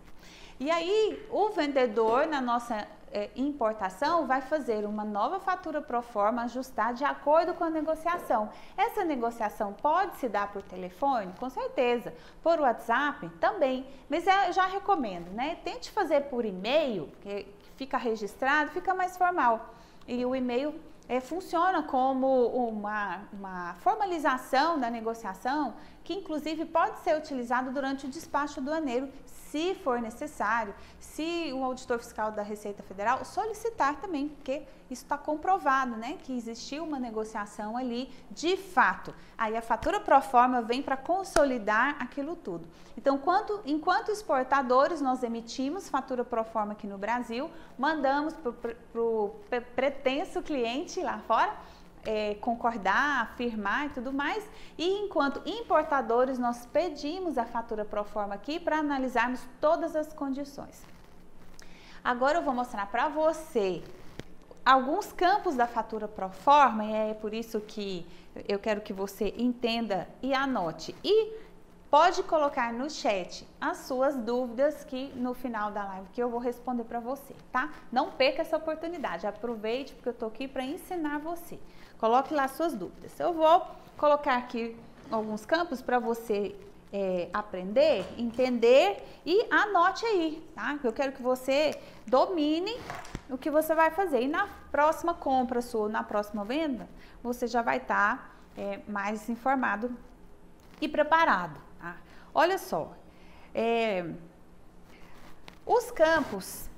E 0.59 0.71
aí, 0.71 1.23
o 1.29 1.49
vendedor, 1.49 2.25
na 2.25 2.41
nossa 2.41 2.87
é, 3.11 3.29
importação, 3.35 4.27
vai 4.27 4.41
fazer 4.41 4.85
uma 4.85 5.03
nova 5.03 5.39
fatura 5.39 5.81
pro 5.81 6.01
forma 6.01 6.43
ajustar 6.43 6.93
de 6.93 7.03
acordo 7.03 7.53
com 7.53 7.63
a 7.63 7.69
negociação. 7.69 8.49
Essa 8.77 9.03
negociação 9.03 9.73
pode 9.73 10.15
se 10.17 10.27
dar 10.27 10.51
por 10.51 10.61
telefone? 10.61 11.33
Com 11.39 11.49
certeza. 11.49 12.13
Por 12.43 12.59
WhatsApp? 12.59 13.29
Também. 13.39 13.85
Mas 14.09 14.25
eu 14.27 14.53
já 14.53 14.65
recomendo, 14.65 15.29
né? 15.31 15.57
Tente 15.63 15.91
fazer 15.91 16.21
por 16.21 16.45
e-mail, 16.45 17.09
que 17.21 17.47
fica 17.75 17.97
registrado, 17.97 18.71
fica 18.71 18.93
mais 18.93 19.17
formal. 19.17 19.73
E 20.07 20.25
o 20.25 20.35
e-mail 20.35 20.73
é, 21.07 21.19
funciona 21.19 21.83
como 21.83 22.47
uma, 22.47 23.21
uma 23.31 23.75
formalização 23.75 24.79
da 24.79 24.89
negociação, 24.89 25.73
que 26.07 26.13
inclusive 26.13 26.63
pode 26.63 26.99
ser 26.99 27.17
utilizado 27.17 27.69
durante 27.69 28.05
o 28.05 28.09
despacho 28.09 28.61
aduaneiro, 28.61 29.09
se 29.25 29.75
for 29.75 29.99
necessário, 30.01 30.73
se 31.01 31.51
o 31.51 31.61
auditor 31.65 31.99
fiscal 31.99 32.31
da 32.31 32.41
Receita 32.41 32.81
Federal 32.81 33.25
solicitar 33.25 33.99
também, 33.99 34.29
porque 34.29 34.61
isso 34.89 35.03
está 35.03 35.17
comprovado, 35.17 35.97
né, 35.97 36.17
que 36.23 36.31
existiu 36.31 36.85
uma 36.85 36.97
negociação 36.97 37.75
ali 37.75 38.09
de 38.31 38.55
fato. 38.55 39.13
Aí 39.37 39.57
a 39.57 39.61
fatura 39.61 39.99
pro 39.99 40.21
forma 40.21 40.61
vem 40.61 40.81
para 40.81 40.95
consolidar 40.95 41.97
aquilo 41.99 42.37
tudo. 42.37 42.65
Então, 42.97 43.17
quanto, 43.17 43.59
enquanto 43.65 44.09
exportadores, 44.09 45.01
nós 45.01 45.23
emitimos 45.23 45.89
fatura 45.89 46.23
pro 46.23 46.45
forma 46.45 46.71
aqui 46.71 46.87
no 46.87 46.97
Brasil, 46.97 47.51
mandamos 47.77 48.33
para 48.33 49.01
o 49.01 49.35
pretenso 49.75 50.41
cliente 50.41 51.01
lá 51.01 51.19
fora, 51.27 51.53
é, 52.07 52.35
concordar, 52.35 53.23
afirmar 53.23 53.87
e 53.87 53.89
tudo 53.89 54.13
mais. 54.13 54.49
E 54.77 54.87
enquanto 55.03 55.41
importadores, 55.45 56.39
nós 56.39 56.65
pedimos 56.65 57.37
a 57.37 57.43
fatura 57.43 57.83
pro 57.83 58.05
forma 58.05 58.33
aqui 58.33 58.61
para 58.61 58.77
analisarmos 58.77 59.41
todas 59.59 59.93
as 59.93 60.13
condições. 60.13 60.81
Agora 62.01 62.37
eu 62.37 62.41
vou 62.41 62.53
mostrar 62.53 62.85
para 62.85 63.09
você 63.09 63.83
alguns 64.65 65.11
campos 65.11 65.55
da 65.55 65.67
fatura 65.67 66.07
pro 66.07 66.29
forma 66.29 66.85
e 66.85 66.93
é 66.93 67.13
por 67.13 67.33
isso 67.33 67.59
que 67.59 68.07
eu 68.47 68.57
quero 68.57 68.79
que 68.79 68.93
você 68.93 69.33
entenda 69.37 70.07
e 70.21 70.33
anote. 70.33 70.95
E 71.03 71.33
pode 71.89 72.23
colocar 72.23 72.71
no 72.71 72.89
chat 72.89 73.45
as 73.59 73.79
suas 73.79 74.15
dúvidas 74.15 74.85
que 74.85 75.07
no 75.15 75.33
final 75.33 75.71
da 75.71 75.83
live 75.83 76.07
que 76.13 76.23
eu 76.23 76.29
vou 76.29 76.39
responder 76.39 76.85
para 76.85 77.01
você, 77.01 77.35
tá? 77.51 77.69
Não 77.91 78.11
perca 78.11 78.41
essa 78.41 78.55
oportunidade, 78.55 79.27
aproveite 79.27 79.93
porque 79.93 80.07
eu 80.07 80.13
tô 80.13 80.27
aqui 80.27 80.47
para 80.47 80.63
ensinar 80.63 81.17
você. 81.19 81.59
Coloque 81.99 82.33
lá 82.33 82.47
suas 82.47 82.75
dúvidas. 82.75 83.19
Eu 83.19 83.33
vou 83.33 83.65
colocar 83.97 84.37
aqui 84.37 84.77
alguns 85.11 85.45
campos 85.45 85.81
para 85.81 85.99
você 85.99 86.55
é, 86.93 87.29
aprender, 87.33 88.05
entender 88.17 89.03
e 89.25 89.45
anote 89.51 90.05
aí, 90.05 90.47
tá? 90.55 90.77
Eu 90.83 90.93
quero 90.93 91.11
que 91.11 91.21
você 91.21 91.79
domine 92.05 92.75
o 93.29 93.37
que 93.37 93.49
você 93.49 93.73
vai 93.73 93.91
fazer. 93.91 94.21
E 94.21 94.27
na 94.27 94.47
próxima 94.71 95.13
compra 95.13 95.61
sua, 95.61 95.89
na 95.89 96.03
próxima 96.03 96.45
venda, 96.45 96.87
você 97.21 97.47
já 97.47 97.61
vai 97.61 97.77
estar 97.77 98.17
tá, 98.17 98.61
é, 98.61 98.79
mais 98.87 99.27
informado 99.29 99.95
e 100.79 100.87
preparado. 100.87 101.59
Tá? 101.79 101.97
Olha 102.33 102.57
só, 102.57 102.93
é, 103.53 104.05
os 105.65 105.91
campos 105.91 106.69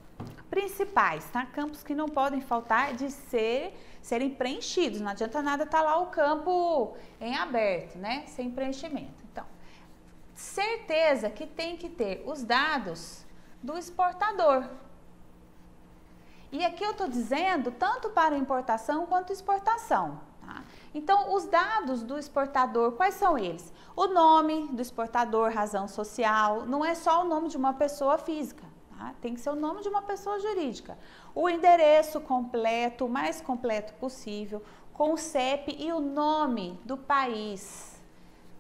principais, 0.50 1.26
tá? 1.26 1.46
Campos 1.46 1.84
que 1.84 1.94
não 1.94 2.08
podem 2.08 2.42
faltar 2.42 2.94
de 2.94 3.12
ser 3.12 3.78
serem 4.02 4.30
preenchidos. 4.30 5.02
Não 5.02 5.12
adianta 5.12 5.42
nada 5.42 5.64
estar 5.64 5.80
tá 5.80 5.84
lá 5.84 5.98
o 6.00 6.08
campo 6.08 6.96
em 7.20 7.36
aberto, 7.36 7.98
né? 7.98 8.24
Sem 8.28 8.50
preenchimento. 8.52 9.24
Então, 9.32 9.46
certeza 10.34 11.30
que 11.30 11.46
tem 11.46 11.78
que 11.78 11.90
ter 11.90 12.24
os 12.26 12.44
dados 12.44 13.26
do 13.62 13.78
exportador. 13.78 14.66
E 16.52 16.66
aqui 16.66 16.84
eu 16.84 16.92
estou 16.92 17.08
dizendo 17.08 17.72
tanto 17.72 18.10
para 18.10 18.36
importação 18.38 19.06
quanto 19.06 19.32
exportação. 19.32 20.20
Tá? 20.42 20.64
Então, 20.94 21.36
os 21.36 21.46
dados 21.46 22.02
do 22.02 22.18
exportador, 22.18 22.94
quais 22.94 23.14
são 23.14 23.38
eles? 23.38 23.72
O 23.96 24.08
nome 24.08 24.68
do 24.70 24.82
exportador, 24.82 25.52
razão 25.52 25.88
social, 25.88 26.66
não 26.66 26.84
é 26.84 26.96
só 26.96 27.22
o 27.22 27.28
nome 27.28 27.50
de 27.50 27.58
uma 27.58 27.74
pessoa 27.74 28.18
física, 28.18 28.64
tá? 29.00 29.14
tem 29.22 29.34
que 29.34 29.40
ser 29.40 29.50
o 29.50 29.56
nome 29.56 29.82
de 29.82 29.90
uma 29.90 30.02
pessoa 30.02 30.40
jurídica. 30.40 30.98
O 31.34 31.50
endereço 31.50 32.22
completo, 32.22 33.06
o 33.06 33.10
mais 33.10 33.42
completo 33.42 33.94
possível, 33.94 34.62
com 34.94 35.14
o 35.14 35.18
CEP 35.18 35.76
e 35.80 35.92
o 35.92 36.00
nome 36.00 36.80
do 36.84 36.98
país 36.98 38.00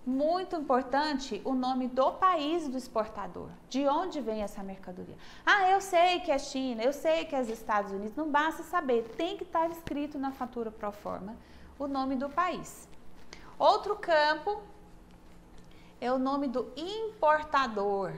muito 0.09 0.55
importante 0.55 1.39
o 1.45 1.53
nome 1.53 1.87
do 1.87 2.11
país 2.13 2.67
do 2.67 2.77
exportador. 2.77 3.49
De 3.69 3.87
onde 3.87 4.19
vem 4.19 4.41
essa 4.41 4.63
mercadoria? 4.63 5.15
Ah, 5.45 5.69
eu 5.69 5.79
sei 5.79 6.19
que 6.21 6.31
é 6.31 6.39
China, 6.39 6.81
eu 6.81 6.91
sei 6.91 7.25
que 7.25 7.35
é 7.35 7.41
os 7.41 7.49
Estados 7.49 7.91
Unidos. 7.91 8.15
Não 8.15 8.29
basta 8.29 8.63
saber, 8.63 9.03
tem 9.15 9.37
que 9.37 9.43
estar 9.43 9.69
escrito 9.69 10.17
na 10.17 10.31
fatura 10.31 10.71
pro 10.71 10.91
forma 10.91 11.35
o 11.77 11.87
nome 11.87 12.15
do 12.15 12.27
país. 12.27 12.87
Outro 13.57 13.95
campo 13.95 14.61
é 16.01 16.11
o 16.11 16.17
nome 16.17 16.47
do 16.47 16.71
importador. 16.75 18.13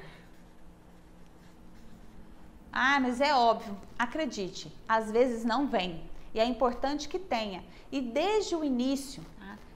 Ah, 2.72 3.00
mas 3.00 3.20
é 3.20 3.34
óbvio, 3.34 3.78
acredite, 4.00 4.74
às 4.88 5.12
vezes 5.12 5.44
não 5.44 5.68
vem. 5.68 6.02
E 6.34 6.40
é 6.40 6.46
importante 6.46 7.10
que 7.10 7.20
tenha. 7.20 7.64
E 7.92 8.00
desde 8.00 8.56
o 8.56 8.64
início, 8.64 9.22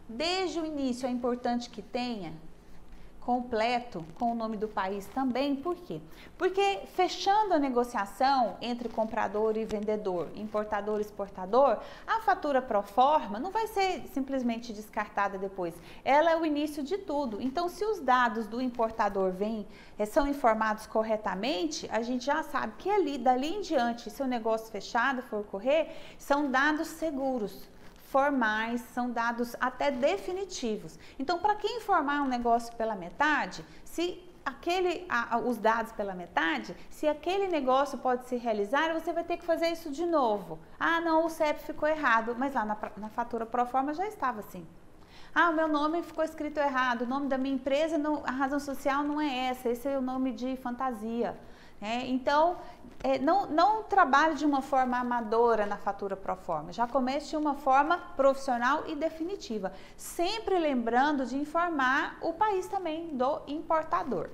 Desde 0.08 0.60
o 0.60 0.66
início 0.66 1.08
é 1.08 1.10
importante 1.12 1.70
que 1.70 1.82
tenha 1.82 2.32
completo 3.26 4.06
com 4.20 4.32
o 4.32 4.36
nome 4.36 4.56
do 4.56 4.68
país 4.68 5.08
também, 5.08 5.56
por 5.56 5.76
quê? 5.76 6.00
Porque 6.38 6.82
fechando 6.94 7.56
a 7.56 7.60
negociação 7.60 8.56
entre 8.62 8.88
comprador 8.88 9.58
e 9.58 9.66
vendedor, 9.66 10.30
importador 10.36 11.00
e 11.00 11.02
exportador, 11.02 11.80
a 12.06 12.20
fatura 12.22 12.62
pro 12.62 12.84
forma 12.84 13.40
não 13.40 13.50
vai 13.50 13.66
ser 13.66 14.04
simplesmente 14.14 14.72
descartada 14.72 15.40
depois. 15.40 15.74
Ela 16.04 16.32
é 16.32 16.38
o 16.38 16.46
início 16.46 16.84
de 16.84 17.00
tudo. 17.00 17.42
Então, 17.42 17.68
se 17.68 17.84
os 17.84 18.00
dados 18.00 18.46
do 18.46 18.62
importador 18.62 19.32
vêm, 19.32 19.66
eh, 19.98 20.06
são 20.06 20.28
informados 20.28 20.86
corretamente, 20.86 21.90
a 21.92 22.04
gente 22.04 22.26
já 22.26 22.44
sabe 22.44 22.74
que 22.78 22.90
ali, 22.92 23.18
dali 23.18 23.56
em 23.56 23.62
diante, 23.62 24.12
se 24.12 24.22
o 24.22 24.28
negócio 24.28 24.72
fechado 24.72 25.24
for 25.24 25.40
ocorrer, 25.40 25.90
são 26.20 26.52
dados 26.52 26.88
seguros 26.90 27.68
formais, 28.16 28.80
são 28.94 29.12
dados 29.12 29.58
até 29.60 29.92
definitivos. 29.92 30.98
Então, 31.20 31.38
para 31.38 31.54
quem 31.56 31.80
informar 31.80 32.22
um 32.22 32.30
negócio 32.30 32.74
pela 32.78 32.96
metade, 32.96 33.66
se 33.84 34.24
aquele, 34.46 35.06
a, 35.10 35.38
os 35.38 35.58
dados 35.58 35.92
pela 35.92 36.14
metade, 36.14 36.74
se 36.90 37.10
aquele 37.10 37.50
negócio 37.50 37.98
pode 37.98 38.26
se 38.26 38.38
realizar, 38.38 38.94
você 38.94 39.12
vai 39.12 39.26
ter 39.26 39.36
que 39.36 39.44
fazer 39.44 39.68
isso 39.68 39.92
de 39.92 40.06
novo. 40.06 40.58
Ah, 40.80 41.02
não, 41.02 41.26
o 41.26 41.30
CEP 41.30 41.60
ficou 41.64 41.90
errado, 41.90 42.34
mas 42.38 42.54
lá 42.54 42.64
na, 42.64 42.78
na 42.96 43.10
fatura 43.10 43.46
pro 43.46 43.66
forma 43.66 43.94
já 43.94 44.08
estava 44.08 44.40
assim. 44.40 44.66
Ah, 45.34 45.50
o 45.50 45.54
meu 45.54 45.68
nome 45.68 46.02
ficou 46.02 46.24
escrito 46.24 46.58
errado, 46.58 47.02
o 47.02 47.06
nome 47.06 47.28
da 47.28 47.38
minha 47.38 47.56
empresa, 47.56 47.98
não, 47.98 48.24
a 48.26 48.32
razão 48.32 48.62
social 48.62 49.04
não 49.04 49.20
é 49.20 49.48
essa, 49.48 49.68
esse 49.68 49.90
é 49.90 49.98
o 49.98 50.02
nome 50.02 50.32
de 50.32 50.56
fantasia. 50.56 51.38
É, 51.86 52.04
então, 52.08 52.58
é, 53.04 53.20
não, 53.20 53.46
não 53.46 53.84
trabalhe 53.84 54.34
de 54.34 54.44
uma 54.44 54.60
forma 54.60 54.98
amadora 54.98 55.68
na 55.68 55.78
fatura 55.78 56.18
pro 56.18 56.36
forma, 56.36 56.74
já 56.74 56.88
comece 56.88 57.30
de 57.30 57.38
uma 57.38 57.54
forma 57.54 58.00
profissional 58.18 58.86
e 58.88 58.96
definitiva, 58.96 59.72
sempre 59.96 60.58
lembrando 60.58 61.28
de 61.28 61.38
informar 61.38 62.18
o 62.22 62.34
país 62.34 62.66
também 62.68 63.16
do 63.16 63.40
importador. 63.46 64.32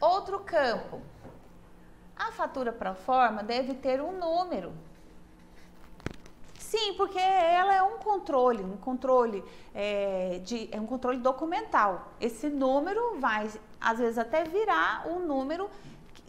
Outro 0.00 0.38
campo, 0.38 1.02
a 2.14 2.30
fatura 2.30 2.72
pro 2.72 2.94
forma 2.94 3.42
deve 3.42 3.74
ter 3.74 4.00
um 4.00 4.12
número. 4.12 4.72
Sim, 6.74 6.94
porque 6.94 7.20
ela 7.20 7.72
é 7.72 7.80
um 7.84 7.98
controle, 7.98 8.64
um 8.64 8.76
controle 8.76 9.44
é, 9.72 10.40
de, 10.42 10.68
é 10.72 10.80
um 10.80 10.86
controle 10.86 11.18
documental. 11.18 12.08
Esse 12.20 12.48
número 12.48 13.20
vai, 13.20 13.48
às 13.80 13.98
vezes, 14.00 14.18
até 14.18 14.42
virar 14.42 15.06
o 15.06 15.18
um 15.18 15.18
número 15.20 15.70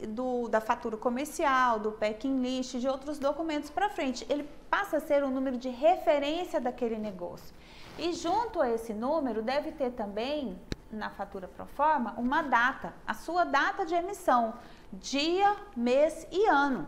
do, 0.08 0.48
da 0.48 0.62
fatura 0.62 0.98
comercial, 0.98 1.80
do 1.80 1.94
packing 1.94 2.44
list, 2.44 2.76
de 2.76 2.88
outros 2.88 3.18
documentos 3.18 3.72
para 3.72 3.90
frente. 3.90 4.24
Ele 4.30 4.48
passa 4.70 4.98
a 4.98 5.00
ser 5.00 5.24
um 5.24 5.32
número 5.32 5.58
de 5.58 5.70
referência 5.70 6.62
daquele 6.62 7.00
negócio. 7.00 7.52
E 7.98 8.14
junto 8.14 8.62
a 8.62 8.70
esse 8.70 8.94
número 8.94 9.42
deve 9.42 9.72
ter 9.72 9.94
também 9.94 10.60
na 10.92 11.10
fatura 11.10 11.48
pro 11.48 11.66
forma 11.66 12.14
uma 12.20 12.44
data, 12.44 12.94
a 13.08 13.16
sua 13.16 13.46
data 13.46 13.84
de 13.84 13.96
emissão, 13.96 14.54
dia, 14.94 15.56
mês 15.76 16.28
e 16.32 16.46
ano. 16.46 16.86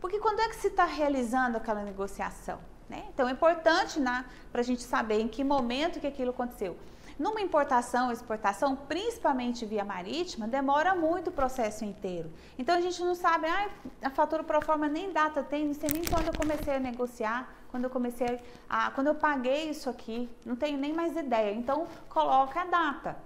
Porque 0.00 0.18
quando 0.18 0.40
é 0.40 0.48
que 0.48 0.56
se 0.56 0.68
está 0.68 0.84
realizando 0.84 1.56
aquela 1.56 1.82
negociação? 1.82 2.58
Né? 2.88 3.04
Então 3.14 3.28
é 3.28 3.32
importante 3.32 4.00
né, 4.00 4.24
para 4.50 4.62
a 4.62 4.64
gente 4.64 4.82
saber 4.82 5.20
em 5.20 5.28
que 5.28 5.44
momento 5.44 6.00
que 6.00 6.06
aquilo 6.06 6.30
aconteceu. 6.30 6.76
Numa 7.18 7.40
importação 7.42 8.06
ou 8.06 8.12
exportação, 8.12 8.74
principalmente 8.74 9.66
via 9.66 9.84
marítima, 9.84 10.48
demora 10.48 10.94
muito 10.94 11.28
o 11.28 11.32
processo 11.32 11.84
inteiro. 11.84 12.32
Então 12.58 12.74
a 12.74 12.80
gente 12.80 13.00
não 13.02 13.14
sabe, 13.14 13.46
ah, 13.46 13.68
a 14.02 14.08
fatura 14.10 14.42
pro 14.42 14.60
forma 14.62 14.88
nem 14.88 15.12
data 15.12 15.42
tem, 15.42 15.66
não 15.66 15.74
sei 15.74 15.90
nem 15.92 16.02
quando 16.02 16.28
eu 16.28 16.32
comecei 16.32 16.76
a 16.76 16.80
negociar, 16.80 17.52
quando 17.70 17.84
eu 17.84 17.90
comecei 17.90 18.40
a. 18.68 18.90
quando 18.92 19.08
eu 19.08 19.14
paguei 19.14 19.68
isso 19.68 19.90
aqui, 19.90 20.30
não 20.46 20.56
tenho 20.56 20.78
nem 20.78 20.94
mais 20.94 21.14
ideia. 21.14 21.54
Então 21.54 21.86
coloca 22.08 22.62
a 22.62 22.64
data. 22.64 23.16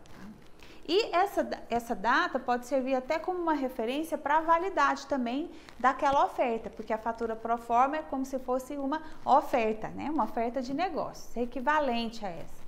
E 0.87 1.15
essa, 1.15 1.49
essa 1.71 1.95
data 1.95 2.39
pode 2.39 2.67
servir 2.67 2.95
até 2.95 3.19
como 3.19 3.41
uma 3.41 3.55
referência 3.55 4.19
para 4.19 4.39
a 4.39 4.41
validade 4.43 5.07
também 5.07 5.51
daquela 5.79 6.25
oferta, 6.27 6.69
porque 6.69 6.93
a 6.93 6.99
fatura 6.99 7.35
pro 7.35 7.57
forma 7.57 7.97
é 7.97 8.03
como 8.03 8.25
se 8.27 8.39
fosse 8.39 8.77
uma 8.77 9.03
oferta, 9.25 9.89
né? 9.89 10.11
Uma 10.11 10.25
oferta 10.25 10.61
de 10.61 10.75
negócio, 10.75 11.41
equivalente 11.41 12.25
a 12.25 12.29
essa 12.29 12.65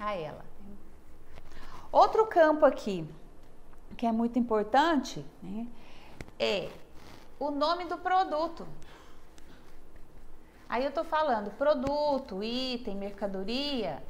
a 0.00 0.14
ela. 0.14 0.44
Outro 1.92 2.26
campo 2.26 2.64
aqui 2.64 3.06
que 3.96 4.06
é 4.06 4.12
muito 4.12 4.38
importante 4.38 5.24
né, 5.42 5.66
é 6.38 6.70
o 7.38 7.50
nome 7.50 7.84
do 7.84 7.98
produto. 7.98 8.66
Aí 10.68 10.84
eu 10.84 10.92
tô 10.92 11.04
falando 11.04 11.50
produto, 11.50 12.42
item, 12.42 12.94
mercadoria, 12.96 14.02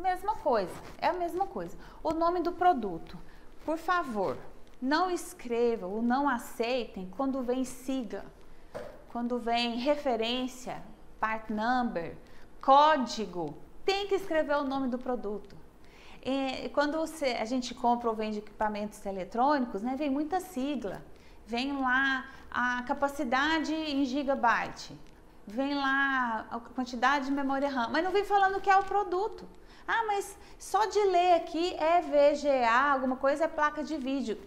mesma 0.00 0.36
coisa, 0.36 0.74
é 0.98 1.08
a 1.08 1.12
mesma 1.12 1.46
coisa. 1.46 1.76
O 2.02 2.12
nome 2.12 2.40
do 2.40 2.52
produto, 2.52 3.18
por 3.64 3.78
favor, 3.78 4.36
não 4.80 5.10
escrevam 5.10 5.90
ou 5.90 6.02
não 6.02 6.28
aceitem 6.28 7.10
quando 7.16 7.42
vem 7.42 7.64
sigla, 7.64 8.24
quando 9.08 9.38
vem 9.38 9.76
referência, 9.76 10.82
part 11.18 11.52
number, 11.52 12.16
código 12.60 13.56
tem 13.84 14.06
que 14.06 14.14
escrever 14.16 14.56
o 14.56 14.64
nome 14.64 14.88
do 14.88 14.98
produto. 14.98 15.56
E 16.22 16.68
quando 16.70 16.98
você, 16.98 17.36
a 17.40 17.44
gente 17.44 17.72
compra 17.72 18.10
ou 18.10 18.16
vende 18.16 18.38
equipamentos 18.38 19.04
eletrônicos, 19.06 19.80
né, 19.80 19.94
vem 19.96 20.10
muita 20.10 20.40
sigla. 20.40 21.00
Vem 21.46 21.80
lá 21.80 22.28
a 22.50 22.82
capacidade 22.82 23.72
em 23.72 24.04
gigabyte, 24.04 24.98
vem 25.46 25.76
lá 25.76 26.44
a 26.50 26.58
quantidade 26.58 27.26
de 27.26 27.30
memória 27.30 27.70
RAM, 27.70 27.88
mas 27.90 28.02
não 28.02 28.10
vem 28.10 28.24
falando 28.24 28.56
o 28.56 28.60
que 28.60 28.68
é 28.68 28.76
o 28.76 28.82
produto. 28.82 29.46
Ah, 29.86 30.04
mas 30.06 30.36
só 30.58 30.84
de 30.86 30.98
ler 31.04 31.34
aqui 31.34 31.74
é 31.74 32.00
VGA, 32.02 32.92
alguma 32.92 33.16
coisa 33.16 33.44
é 33.44 33.48
placa 33.48 33.84
de 33.84 33.96
vídeo 33.96 34.38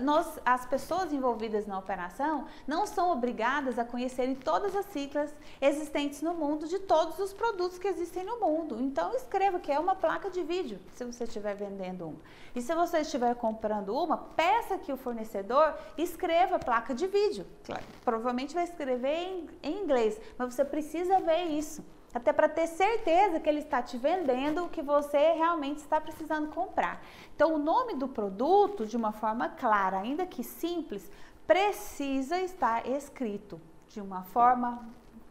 nós, 0.00 0.38
as 0.44 0.64
pessoas 0.66 1.12
envolvidas 1.12 1.66
na 1.66 1.78
operação 1.78 2.46
não 2.66 2.86
são 2.86 3.12
obrigadas 3.12 3.78
a 3.78 3.84
conhecerem 3.84 4.34
todas 4.34 4.74
as 4.74 4.86
siglas 4.86 5.34
existentes 5.60 6.22
no 6.22 6.34
mundo 6.34 6.66
de 6.66 6.78
todos 6.78 7.18
os 7.18 7.32
produtos 7.32 7.78
que 7.78 7.86
existem 7.86 8.24
no 8.24 8.40
mundo. 8.40 8.80
Então 8.80 9.14
escreva 9.14 9.60
que 9.60 9.70
é 9.70 9.78
uma 9.78 9.94
placa 9.94 10.30
de 10.30 10.42
vídeo, 10.42 10.78
se 10.94 11.04
você 11.04 11.24
estiver 11.24 11.54
vendendo 11.54 12.06
uma. 12.06 12.20
E 12.54 12.60
se 12.60 12.74
você 12.74 12.98
estiver 12.98 13.34
comprando 13.34 13.90
uma, 13.90 14.16
peça 14.16 14.78
que 14.78 14.92
o 14.92 14.96
fornecedor 14.96 15.74
escreva 15.96 16.58
placa 16.58 16.94
de 16.94 17.06
vídeo. 17.06 17.46
Claro, 17.64 17.84
provavelmente 18.04 18.54
vai 18.54 18.64
escrever 18.64 19.14
em, 19.14 19.48
em 19.62 19.82
inglês, 19.82 20.18
mas 20.38 20.54
você 20.54 20.64
precisa 20.64 21.20
ver 21.20 21.44
isso 21.44 21.84
até 22.14 22.32
para 22.32 22.48
ter 22.48 22.66
certeza 22.66 23.40
que 23.40 23.48
ele 23.48 23.60
está 23.60 23.82
te 23.82 23.96
vendendo 23.96 24.64
o 24.64 24.68
que 24.68 24.82
você 24.82 25.32
realmente 25.32 25.78
está 25.78 26.00
precisando 26.00 26.48
comprar. 26.48 27.02
Então, 27.34 27.54
o 27.54 27.58
nome 27.58 27.94
do 27.94 28.08
produto, 28.08 28.86
de 28.86 28.96
uma 28.96 29.12
forma 29.12 29.48
clara, 29.48 30.00
ainda 30.00 30.26
que 30.26 30.44
simples, 30.44 31.10
precisa 31.46 32.38
estar 32.38 32.86
escrito 32.86 33.60
de 33.88 34.00
uma 34.00 34.22
forma 34.22 34.86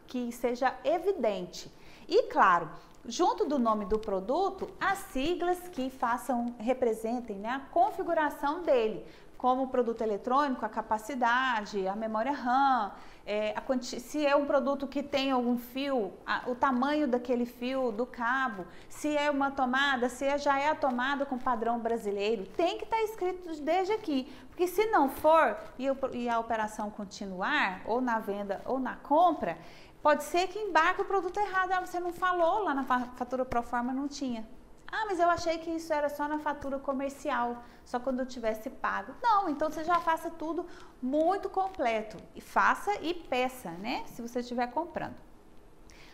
que 0.07 0.31
seja 0.31 0.75
evidente. 0.83 1.71
E 2.07 2.23
claro, 2.23 2.69
junto 3.05 3.45
do 3.45 3.57
nome 3.57 3.85
do 3.85 3.97
produto, 3.97 4.69
as 4.79 4.97
siglas 4.97 5.67
que 5.69 5.89
façam, 5.89 6.53
representem 6.59 7.37
né, 7.37 7.49
a 7.49 7.59
configuração 7.71 8.61
dele. 8.63 9.05
Como 9.41 9.63
o 9.63 9.67
produto 9.67 10.01
eletrônico, 10.01 10.63
a 10.63 10.69
capacidade, 10.69 11.87
a 11.87 11.95
memória 11.95 12.31
RAM, 12.31 12.91
é, 13.25 13.55
a 13.57 13.81
se 13.81 14.23
é 14.23 14.35
um 14.35 14.45
produto 14.45 14.85
que 14.85 15.01
tem 15.01 15.31
algum 15.31 15.57
fio, 15.57 16.13
a, 16.27 16.43
o 16.45 16.53
tamanho 16.53 17.07
daquele 17.07 17.47
fio 17.47 17.91
do 17.91 18.05
cabo, 18.05 18.67
se 18.87 19.17
é 19.17 19.31
uma 19.31 19.49
tomada, 19.49 20.09
se 20.09 20.25
é, 20.25 20.37
já 20.37 20.59
é 20.59 20.69
a 20.69 20.75
tomada 20.75 21.25
com 21.25 21.39
padrão 21.39 21.79
brasileiro, 21.79 22.45
tem 22.55 22.77
que 22.77 22.83
estar 22.83 22.97
tá 22.97 23.01
escrito 23.01 23.59
desde 23.63 23.93
aqui, 23.93 24.31
porque 24.49 24.67
se 24.67 24.85
não 24.91 25.09
for 25.09 25.57
e, 25.79 25.87
e 26.13 26.29
a 26.29 26.39
operação 26.39 26.91
continuar, 26.91 27.81
ou 27.85 27.99
na 27.99 28.19
venda 28.19 28.61
ou 28.63 28.77
na 28.77 28.95
compra, 28.97 29.57
pode 30.03 30.23
ser 30.23 30.49
que 30.49 30.59
embarque 30.59 31.01
o 31.01 31.05
produto 31.05 31.39
errado, 31.39 31.71
ah, 31.71 31.79
você 31.79 31.99
não 31.99 32.13
falou 32.13 32.65
lá 32.65 32.75
na 32.75 32.83
fatura 32.83 33.43
pro 33.43 33.63
forma, 33.63 33.91
não 33.91 34.07
tinha. 34.07 34.47
Ah, 34.91 35.05
mas 35.05 35.19
eu 35.19 35.29
achei 35.29 35.57
que 35.57 35.69
isso 35.69 35.93
era 35.93 36.09
só 36.09 36.27
na 36.27 36.37
fatura 36.37 36.77
comercial, 36.77 37.63
só 37.85 37.97
quando 37.97 38.19
eu 38.19 38.25
tivesse 38.25 38.69
pago. 38.69 39.13
Não, 39.23 39.47
então 39.47 39.71
você 39.71 39.85
já 39.85 39.99
faça 40.01 40.29
tudo 40.29 40.65
muito 41.01 41.49
completo. 41.49 42.17
E 42.35 42.41
faça 42.41 42.93
e 43.01 43.13
peça, 43.13 43.71
né? 43.71 44.03
Se 44.07 44.21
você 44.21 44.41
estiver 44.41 44.67
comprando. 44.67 45.15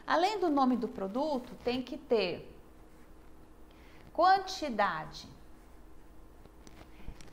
Além 0.05 0.39
do 0.39 0.50
nome 0.50 0.77
do 0.77 0.88
produto, 0.88 1.55
tem 1.63 1.81
que 1.81 1.98
ter 1.98 2.55
quantidade. 4.13 5.27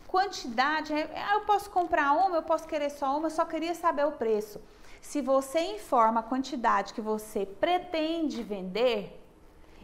Quantidade, 0.09 0.93
é, 0.93 1.11
ah, 1.17 1.35
eu 1.35 1.41
posso 1.43 1.71
comprar 1.71 2.13
uma, 2.13 2.37
eu 2.37 2.43
posso 2.43 2.67
querer 2.67 2.91
só 2.91 3.17
uma, 3.17 3.27
eu 3.27 3.31
só 3.31 3.45
queria 3.45 3.75
saber 3.75 4.07
o 4.07 4.13
preço. 4.13 4.61
Se 5.01 5.21
você 5.21 5.61
informa 5.61 6.21
a 6.21 6.23
quantidade 6.23 6.95
que 6.95 7.01
você 7.01 7.45
pretende 7.45 8.43
vender, 8.43 9.24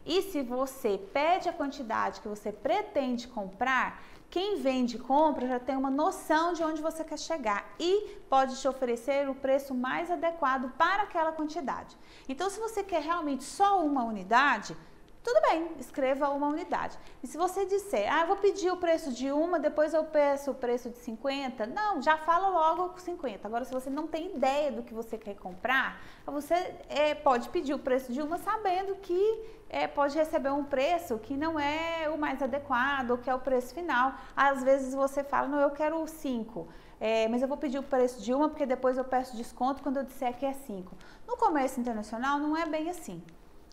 e 0.05 0.23
se 0.23 0.43
você 0.43 0.99
pede 1.13 1.49
a 1.49 1.53
quantidade 1.53 2.21
que 2.21 2.29
você 2.29 2.51
pretende 2.51 3.29
comprar, 3.29 4.03
quem 4.31 4.61
vende 4.61 4.97
e 4.97 4.99
compra 5.01 5.47
já 5.47 5.59
tem 5.59 5.77
uma 5.77 5.91
noção 5.91 6.53
de 6.53 6.63
onde 6.63 6.81
você 6.81 7.03
quer 7.03 7.19
chegar 7.19 7.69
e 7.81 8.17
pode 8.29 8.61
te 8.61 8.69
oferecer 8.69 9.29
o 9.29 9.35
preço 9.35 9.75
mais 9.75 10.09
adequado 10.09 10.71
para 10.79 11.03
aquela 11.03 11.33
quantidade. 11.33 11.97
Então, 12.29 12.49
se 12.49 12.61
você 12.61 12.85
quer 12.85 13.03
realmente 13.03 13.43
só 13.43 13.85
uma 13.85 14.05
unidade, 14.05 14.77
tudo 15.23 15.39
bem, 15.43 15.73
escreva 15.79 16.31
uma 16.31 16.49
unidade. 16.49 16.99
E 17.23 17.27
se 17.27 17.37
você 17.37 17.67
disser, 17.67 18.11
ah, 18.11 18.23
eu 18.23 18.27
vou 18.29 18.37
pedir 18.37 18.71
o 18.71 18.77
preço 18.77 19.13
de 19.13 19.31
uma, 19.31 19.59
depois 19.59 19.93
eu 19.93 20.05
peço 20.05 20.51
o 20.51 20.55
preço 20.55 20.89
de 20.89 20.97
50, 20.97 21.67
não, 21.67 22.01
já 22.01 22.17
fala 22.17 22.49
logo 22.49 22.89
com 22.89 22.99
50. 22.99 23.47
Agora, 23.47 23.65
se 23.65 23.73
você 23.73 23.91
não 23.91 24.07
tem 24.07 24.35
ideia 24.35 24.73
do 24.73 24.83
que 24.83 24.95
você 24.95 25.19
quer 25.19 25.35
comprar, 25.35 26.01
você 26.25 26.75
é, 26.89 27.15
pode 27.15 27.51
pedir 27.51 27.75
o 27.75 27.79
preço 27.79 28.11
de 28.13 28.23
uma 28.23 28.39
sabendo 28.39 28.95
que 28.97 29.45
é, 29.69 29.87
pode 29.87 30.17
receber 30.17 30.51
um 30.51 30.65
preço 30.65 31.19
que 31.19 31.37
não 31.37 31.61
é 31.61 32.09
o 32.09 32.17
mais 32.17 32.43
adequado, 32.43 33.19
que 33.19 33.29
é 33.29 33.35
o 33.35 33.39
preço 33.39 33.75
final. 33.75 34.15
Às 34.35 34.65
vezes 34.65 34.95
você 34.95 35.23
fala, 35.23 35.49
não, 35.49 35.61
eu 35.61 35.71
quero 35.71 36.07
5. 36.07 36.67
É, 36.99 37.29
mas 37.29 37.43
eu 37.43 37.49
vou 37.49 37.57
pedir 37.57 37.79
o 37.79 37.83
preço 37.83 38.23
de 38.23 38.33
uma 38.33 38.49
porque 38.49 38.65
depois 38.65 38.97
eu 38.97 39.05
peço 39.05 39.37
desconto 39.37 39.83
quando 39.83 39.99
eu 39.99 40.05
disser 40.05 40.37
que 40.37 40.47
é 40.47 40.53
5. 40.53 40.97
No 41.27 41.37
comércio 41.37 41.79
internacional 41.79 42.39
não 42.39 42.57
é 42.57 42.67
bem 42.67 42.89
assim. 42.89 43.23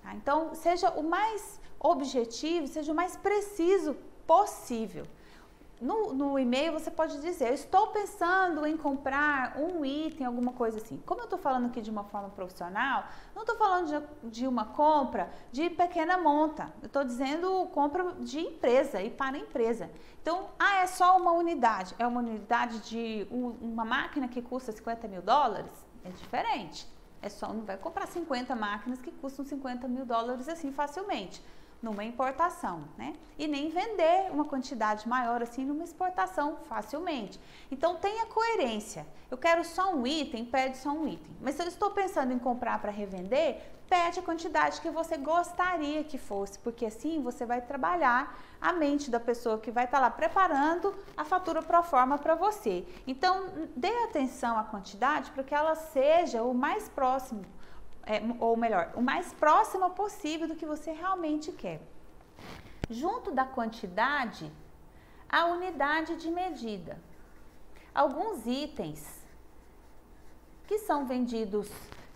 Tá? 0.07 0.15
Então, 0.15 0.55
seja 0.55 0.89
o 0.91 1.03
mais 1.03 1.59
objetivo, 1.77 2.65
seja 2.67 2.93
o 2.93 2.95
mais 2.95 3.17
preciso 3.17 3.95
possível. 4.25 5.05
No, 5.79 6.11
no 6.11 6.39
e-mail 6.39 6.71
você 6.71 6.89
pode 6.89 7.21
dizer, 7.21 7.49
eu 7.49 7.53
estou 7.53 7.87
pensando 7.87 8.65
em 8.65 8.75
comprar 8.75 9.57
um 9.57 9.85
item, 9.85 10.25
alguma 10.25 10.53
coisa 10.53 10.77
assim. 10.77 10.97
Como 11.05 11.21
eu 11.21 11.25
estou 11.25 11.37
falando 11.37 11.67
aqui 11.67 11.81
de 11.81 11.91
uma 11.91 12.03
forma 12.03 12.29
profissional, 12.29 13.03
não 13.35 13.43
estou 13.43 13.55
falando 13.57 13.85
de, 14.23 14.29
de, 14.29 14.47
uma 14.47 14.65
compra 14.65 15.29
de 15.51 15.69
pequena 15.69 16.17
monta. 16.17 16.73
Eu 16.81 16.87
estou 16.87 17.03
dizendo 17.03 17.67
compra 17.73 18.13
de 18.13 18.39
empresa 18.39 19.01
e 19.03 19.11
para 19.11 19.37
empresa. 19.37 19.91
Então, 20.19 20.49
ah, 20.57 20.77
é 20.77 20.87
só 20.87 21.15
uma 21.15 21.33
unidade. 21.33 21.93
É 21.99 22.07
uma 22.07 22.21
unidade 22.21 22.79
de 22.79 23.27
um, 23.29 23.49
uma 23.61 23.85
máquina 23.85 24.27
que 24.27 24.41
custa 24.41 24.71
50 24.71 25.07
mil 25.07 25.21
dólares? 25.21 25.71
É 26.03 26.09
diferente. 26.09 26.96
É 27.21 27.29
só, 27.29 27.53
não 27.53 27.63
vai 27.63 27.77
comprar 27.77 28.07
50 28.07 28.55
máquinas 28.55 29.01
que 29.01 29.11
custam 29.11 29.45
50 29.45 29.87
mil 29.87 30.05
dólares 30.05 30.47
assim 30.47 30.71
facilmente, 30.71 31.41
numa 31.81 32.03
importação, 32.03 32.83
né? 32.97 33.15
E 33.37 33.47
nem 33.47 33.69
vender 33.69 34.31
uma 34.31 34.45
quantidade 34.45 35.07
maior 35.07 35.41
assim 35.41 35.65
numa 35.65 35.83
exportação 35.83 36.57
facilmente. 36.67 37.39
Então 37.71 37.95
tenha 37.95 38.25
coerência. 38.27 39.05
Eu 39.29 39.37
quero 39.37 39.63
só 39.63 39.93
um 39.93 40.05
item, 40.05 40.45
pede 40.45 40.77
só 40.77 40.91
um 40.91 41.07
item. 41.07 41.35
Mas 41.41 41.55
se 41.55 41.63
eu 41.63 41.67
estou 41.67 41.91
pensando 41.91 42.31
em 42.33 42.39
comprar 42.39 42.79
para 42.79 42.91
revender, 42.91 43.76
pede 43.89 44.19
a 44.19 44.23
quantidade 44.23 44.81
que 44.81 44.89
você 44.89 45.17
gostaria 45.17 46.03
que 46.03 46.17
fosse, 46.17 46.59
porque 46.59 46.85
assim 46.85 47.21
você 47.21 47.45
vai 47.45 47.61
trabalhar 47.61 48.37
a 48.59 48.73
mente 48.73 49.09
da 49.09 49.19
pessoa 49.19 49.59
que 49.59 49.71
vai 49.71 49.85
estar 49.85 49.97
tá 49.97 50.03
lá 50.03 50.09
preparando 50.09 50.93
a 51.15 51.23
fatura 51.23 51.61
pro 51.61 51.81
forma 51.83 52.17
para 52.17 52.35
você. 52.35 52.85
Então, 53.05 53.47
dê 53.75 53.91
atenção 54.03 54.57
à 54.57 54.63
quantidade 54.63 55.31
para 55.31 55.43
que 55.43 55.55
ela 55.55 55.75
seja 55.75 56.43
o 56.43 56.53
mais 56.53 56.89
próximo, 56.89 57.45
é, 58.05 58.21
ou 58.39 58.57
melhor, 58.57 58.91
o 58.95 59.01
mais 59.01 59.33
próximo 59.33 59.89
possível 59.91 60.47
do 60.47 60.55
que 60.55 60.65
você 60.65 60.91
realmente 60.91 61.51
quer. 61.51 61.81
Junto 62.89 63.31
da 63.31 63.45
quantidade, 63.45 64.51
a 65.29 65.45
unidade 65.45 66.15
de 66.17 66.31
medida. 66.31 66.99
Alguns 67.93 68.45
itens 68.45 69.25
que 70.65 70.79
são 70.79 71.05
vendidos 71.05 71.69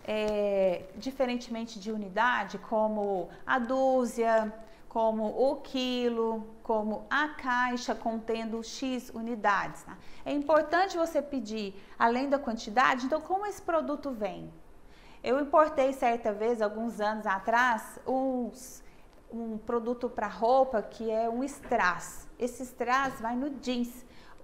é, 0.04 0.84
diferentemente 0.96 1.80
de 1.80 1.92
unidade, 1.92 2.58
como 2.58 3.30
a 3.46 3.60
dúzia, 3.60 4.54
como 4.90 5.26
o 5.26 5.56
quilo, 5.58 6.48
como 6.64 7.06
a 7.10 7.30
caixa 7.30 7.96
contendo 7.96 8.62
X 8.64 9.10
unidades. 9.14 9.84
Tá? 9.84 9.98
É 10.26 10.34
importante 10.34 10.98
você 10.98 11.22
pedir, 11.22 11.74
além 11.98 12.30
da 12.30 12.38
quantidade, 12.38 13.06
então 13.06 13.22
como 13.22 13.46
esse 13.46 13.62
produto 13.62 14.12
vem? 14.12 14.52
Eu 15.24 15.40
importei 15.40 15.94
certa 15.94 16.34
vez, 16.34 16.62
alguns 16.62 17.00
anos 17.00 17.28
atrás, 17.28 18.00
uns, 18.08 18.84
um 19.32 19.58
produto 19.58 20.10
para 20.10 20.28
roupa 20.28 20.82
que 20.82 21.10
é 21.10 21.30
um 21.30 21.44
strass. 21.44 22.28
Esse 22.40 22.64
strass 22.64 23.22
vai 23.22 23.36
no 23.36 23.50
jeans. 23.52 24.04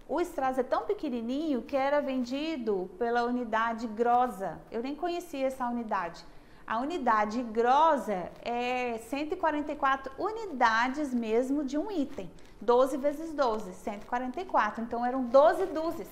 O 0.10 0.22
strass 0.22 0.58
é 0.58 0.64
tão 0.64 0.84
pequenininho 0.84 1.62
que 1.62 1.76
era 1.76 2.00
vendido 2.00 2.90
pela 2.98 3.24
unidade 3.24 3.88
grossa. 3.88 4.58
Eu 4.72 4.82
nem 4.82 4.96
conhecia 4.96 5.48
essa 5.48 5.68
unidade. 5.68 6.24
A 6.66 6.80
unidade 6.80 7.44
grossa 7.44 8.32
é 8.42 8.98
144 9.10 10.12
unidades 10.18 11.14
mesmo 11.14 11.64
de 11.66 11.78
um 11.78 11.92
item. 11.92 12.32
12 12.62 12.98
vezes 12.98 13.34
12, 13.34 13.74
144. 13.74 14.82
Então 14.82 15.06
eram 15.06 15.24
12 15.24 15.66
dúzias. 15.68 16.10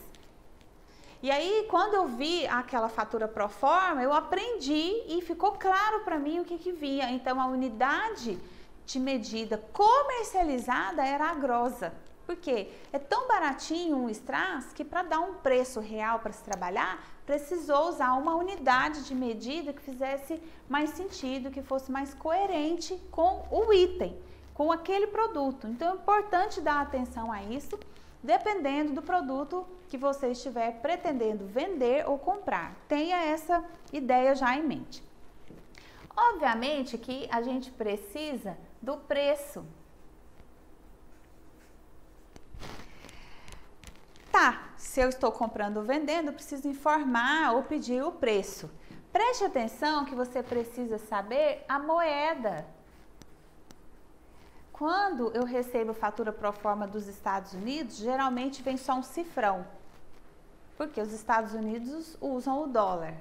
E 1.23 1.31
aí, 1.31 1.65
quando 1.71 1.93
eu 1.93 2.05
vi 2.05 2.45
aquela 2.47 2.89
fatura 2.89 3.27
pro 3.27 3.47
forma, 3.47 4.03
eu 4.03 4.13
aprendi 4.13 5.03
e 5.07 5.21
ficou 5.21 5.53
claro 5.53 6.01
para 6.01 6.19
mim 6.19 6.39
o 6.39 6.45
que, 6.45 6.57
que 6.57 6.71
via. 6.71 7.09
Então, 7.09 7.41
a 7.41 7.47
unidade 7.47 8.37
de 8.85 8.99
medida 8.99 9.57
comercializada 9.73 11.03
era 11.03 11.31
a 11.31 11.33
grossa. 11.33 11.93
Porque 12.25 12.69
é 12.91 12.97
tão 12.97 13.27
baratinho 13.27 13.97
um 13.97 14.09
strass 14.09 14.73
que 14.73 14.83
para 14.83 15.03
dar 15.03 15.19
um 15.19 15.35
preço 15.35 15.79
real 15.79 16.19
para 16.19 16.31
se 16.31 16.43
trabalhar, 16.43 17.03
precisou 17.25 17.89
usar 17.89 18.13
uma 18.13 18.35
unidade 18.35 19.03
de 19.05 19.13
medida 19.13 19.73
que 19.73 19.81
fizesse 19.81 20.41
mais 20.67 20.91
sentido, 20.91 21.51
que 21.51 21.61
fosse 21.61 21.91
mais 21.91 22.13
coerente 22.13 22.99
com 23.11 23.45
o 23.51 23.71
item, 23.71 24.17
com 24.53 24.71
aquele 24.71 25.07
produto. 25.07 25.67
Então 25.67 25.91
é 25.91 25.95
importante 25.95 26.61
dar 26.61 26.81
atenção 26.81 27.31
a 27.31 27.43
isso, 27.43 27.79
dependendo 28.23 28.93
do 28.93 29.01
produto 29.01 29.65
que 29.87 29.97
você 29.97 30.31
estiver 30.31 30.81
pretendendo 30.81 31.45
vender 31.45 32.09
ou 32.09 32.17
comprar. 32.17 32.75
Tenha 32.87 33.17
essa 33.17 33.63
ideia 33.93 34.33
já 34.33 34.57
em 34.57 34.63
mente. 34.63 35.03
Obviamente 36.15 36.97
que 36.97 37.27
a 37.29 37.41
gente 37.41 37.69
precisa 37.71 38.57
do 38.81 38.97
preço 38.97 39.65
Tá, 44.37 44.65
se 44.75 44.99
eu 44.99 45.07
estou 45.07 45.31
comprando 45.31 45.77
ou 45.77 45.83
vendendo, 45.83 46.33
preciso 46.33 46.67
informar 46.67 47.53
ou 47.53 47.63
pedir 47.63 48.03
o 48.03 48.11
preço. 48.11 48.69
Preste 49.09 49.45
atenção 49.45 50.03
que 50.03 50.13
você 50.13 50.43
precisa 50.43 50.97
saber 50.97 51.63
a 51.69 51.79
moeda. 51.79 52.65
Quando 54.73 55.31
eu 55.31 55.45
recebo 55.45 55.93
fatura 55.93 56.33
pro 56.33 56.51
forma 56.51 56.85
dos 56.85 57.07
Estados 57.07 57.53
Unidos, 57.53 57.95
geralmente 57.95 58.61
vem 58.61 58.75
só 58.75 58.95
um 58.95 59.03
cifrão, 59.03 59.65
porque 60.75 60.99
os 60.99 61.13
Estados 61.13 61.53
Unidos 61.53 62.17
usam 62.19 62.61
o 62.61 62.67
dólar. 62.67 63.13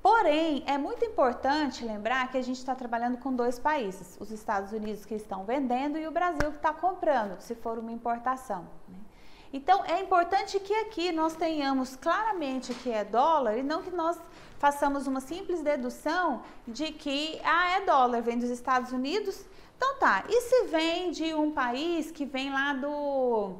Porém, 0.00 0.64
é 0.66 0.78
muito 0.78 1.04
importante 1.04 1.84
lembrar 1.84 2.30
que 2.30 2.38
a 2.38 2.42
gente 2.42 2.56
está 2.56 2.74
trabalhando 2.74 3.18
com 3.18 3.30
dois 3.30 3.58
países: 3.58 4.16
os 4.18 4.30
Estados 4.30 4.72
Unidos 4.72 5.04
que 5.04 5.14
estão 5.14 5.44
vendendo 5.44 5.98
e 5.98 6.06
o 6.06 6.10
Brasil 6.10 6.50
que 6.50 6.56
está 6.56 6.72
comprando, 6.72 7.38
se 7.42 7.54
for 7.54 7.78
uma 7.78 7.92
importação. 7.92 8.66
Né? 8.88 9.05
Então 9.56 9.82
é 9.86 10.02
importante 10.02 10.60
que 10.60 10.74
aqui 10.74 11.10
nós 11.10 11.34
tenhamos 11.34 11.96
claramente 11.96 12.74
que 12.74 12.90
é 12.90 13.02
dólar 13.02 13.56
e 13.56 13.62
não 13.62 13.82
que 13.82 13.90
nós 13.90 14.20
façamos 14.58 15.06
uma 15.06 15.18
simples 15.18 15.62
dedução 15.62 16.42
de 16.68 16.92
que 16.92 17.40
ah, 17.42 17.78
é 17.78 17.80
dólar, 17.86 18.20
vem 18.20 18.38
dos 18.38 18.50
Estados 18.50 18.92
Unidos. 18.92 19.46
Então 19.74 19.98
tá, 19.98 20.24
e 20.28 20.42
se 20.42 20.64
vem 20.64 21.10
de 21.10 21.32
um 21.32 21.52
país 21.52 22.10
que 22.10 22.26
vem 22.26 22.52
lá 22.52 22.74
do 22.74 23.54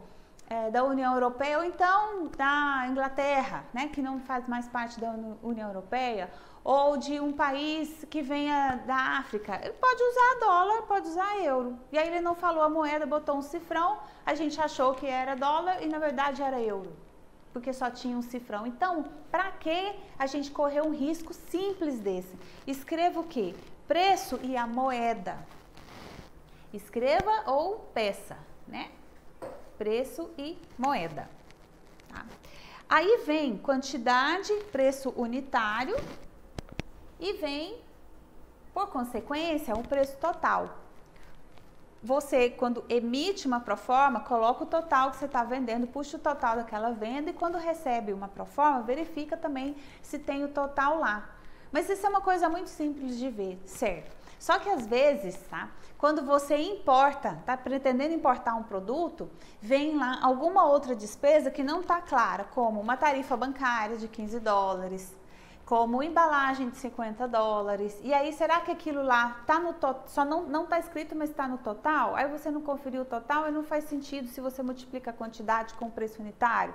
é, 0.49 0.71
da 0.71 0.85
União 0.85 1.15
Europeia 1.15 1.59
ou 1.59 1.65
então 1.65 2.29
da 2.37 2.87
Inglaterra, 2.89 3.65
né, 3.73 3.89
que 3.89 4.01
não 4.01 4.21
faz 4.21 4.47
mais 4.47 4.69
parte 4.69 5.01
da 5.01 5.11
União 5.43 5.69
Europeia, 5.69 6.31
ou 6.63 6.97
de 6.97 7.21
um 7.21 7.33
país 7.33 8.05
que 8.11 8.23
venha 8.23 8.83
da 8.87 9.19
África, 9.19 9.61
ele 9.63 9.75
pode 9.75 10.03
usar 10.03 10.41
dólar, 10.41 10.83
pode 10.83 11.09
usar 11.09 11.39
euro. 11.45 11.79
E 11.93 11.99
aí 11.99 12.09
ele 12.09 12.21
não 12.21 12.35
falou 12.35 12.63
a 12.63 12.69
moeda, 12.69 13.07
botou 13.07 13.37
um 13.37 13.43
cifrão, 13.43 13.99
a 14.25 14.35
gente 14.35 14.61
achou 14.61 14.93
que 14.95 15.07
era 15.07 15.37
dólar 15.37 15.83
e 15.83 15.87
na 15.87 15.99
verdade 16.01 16.43
era 16.43 16.61
euro, 16.61 16.93
porque 17.53 17.73
só 17.73 17.89
tinha 17.89 18.17
um 18.17 18.23
cifrão. 18.23 18.67
Então, 18.67 19.05
para 19.31 19.53
que 19.53 19.95
a 20.19 20.27
gente 20.27 20.51
correr 20.51 20.83
um 20.83 20.91
risco 20.93 21.33
simples 21.33 22.01
desse? 22.01 22.37
Escreva 22.67 23.21
o 23.21 23.25
quê? 23.25 23.55
Preço 23.87 24.41
e 24.43 24.57
a 24.57 24.67
moeda. 24.67 25.39
Escreva 26.73 27.45
ou 27.47 27.79
peça, 27.95 28.37
né? 28.67 28.91
Preço 29.79 30.31
e 30.39 30.59
moeda. 30.79 31.29
Tá? 32.09 32.25
Aí 32.89 33.23
vem 33.27 33.57
quantidade, 33.59 34.53
preço 34.73 35.13
unitário 35.17 35.97
e 37.19 37.33
vem, 37.35 37.77
por 38.73 38.89
consequência, 38.89 39.75
o 39.75 39.83
preço 39.83 40.17
total. 40.19 40.79
Você, 42.03 42.51
quando 42.51 42.85
emite 42.89 43.47
uma 43.47 43.59
proforma, 43.59 44.21
coloca 44.21 44.63
o 44.63 44.67
total 44.67 45.11
que 45.11 45.17
você 45.17 45.25
está 45.25 45.43
vendendo, 45.43 45.87
puxa 45.87 46.17
o 46.17 46.21
total 46.21 46.57
daquela 46.57 46.93
venda 46.93 47.31
e 47.31 47.33
quando 47.33 47.59
recebe 47.59 48.13
uma 48.13 48.29
proforma, 48.29 48.83
verifica 48.83 49.37
também 49.37 49.77
se 50.01 50.19
tem 50.19 50.45
o 50.45 50.49
total 50.49 51.01
lá. 51.01 51.29
Mas 51.73 51.91
isso 51.91 52.07
é 52.07 52.09
uma 52.09 52.21
coisa 52.21 52.49
muito 52.49 52.71
simples 52.71 53.19
de 53.19 53.29
ver, 53.29 53.61
certo? 53.67 54.16
Só 54.39 54.59
que 54.59 54.69
às 54.69 54.87
vezes, 54.87 55.37
tá? 55.51 55.71
Quando 55.99 56.23
você 56.23 56.57
importa, 56.57 57.39
tá 57.47 57.57
pretendendo 57.57 58.15
importar 58.15 58.55
um 58.55 58.63
produto, 58.63 59.31
vem 59.61 59.97
lá 59.97 60.19
alguma 60.23 60.65
outra 60.65 60.95
despesa 60.95 61.51
que 61.51 61.63
não 61.63 61.81
está 61.81 62.01
clara, 62.01 62.45
como 62.45 62.81
uma 62.81 62.97
tarifa 62.97 63.37
bancária 63.37 63.97
de 63.97 64.07
15 64.07 64.39
dólares, 64.41 65.17
como 65.65 66.03
embalagem 66.03 66.69
de 66.69 66.77
50 66.77 67.27
dólares. 67.27 67.99
E 68.03 68.13
aí, 68.13 68.33
será 68.33 68.61
que 68.61 68.71
aquilo 68.71 69.03
lá 69.03 69.43
tá 69.47 69.59
no 69.59 69.75
só 70.07 70.25
não 70.25 70.45
não 70.45 70.65
está 70.65 70.79
escrito, 70.79 71.17
mas 71.17 71.31
está 71.31 71.49
no 71.49 71.59
total? 71.59 72.15
Aí 72.15 72.29
você 72.29 72.51
não 72.51 72.61
conferiu 72.61 73.03
o 73.03 73.07
total 73.07 73.49
e 73.49 73.51
não 73.51 73.65
faz 73.65 73.85
sentido 73.85 74.29
se 74.29 74.41
você 74.41 74.63
multiplica 74.63 75.11
a 75.11 75.15
quantidade 75.15 75.75
com 75.75 75.87
o 75.87 75.91
preço 75.91 76.21
unitário. 76.21 76.75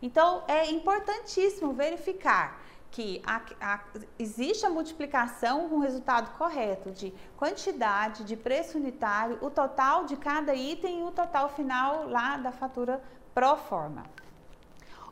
Então, 0.00 0.42
é 0.48 0.70
importantíssimo 0.70 1.72
verificar 1.72 2.60
que 2.92 3.22
a, 3.26 3.40
a, 3.58 3.80
existe 4.18 4.66
a 4.66 4.70
multiplicação 4.70 5.66
com 5.68 5.76
o 5.76 5.80
resultado 5.80 6.36
correto 6.36 6.90
de 6.90 7.12
quantidade, 7.38 8.22
de 8.22 8.36
preço 8.36 8.76
unitário, 8.76 9.38
o 9.40 9.50
total 9.50 10.04
de 10.04 10.14
cada 10.14 10.54
item 10.54 11.00
e 11.00 11.02
o 11.02 11.10
total 11.10 11.48
final 11.48 12.06
lá 12.06 12.36
da 12.36 12.52
fatura 12.52 13.02
pro 13.34 13.56
forma. 13.56 14.04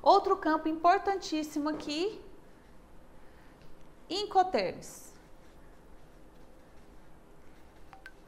Outro 0.02 0.36
campo 0.36 0.68
importantíssimo 0.68 1.70
aqui 1.70 2.20
Incoterms. 4.10 5.10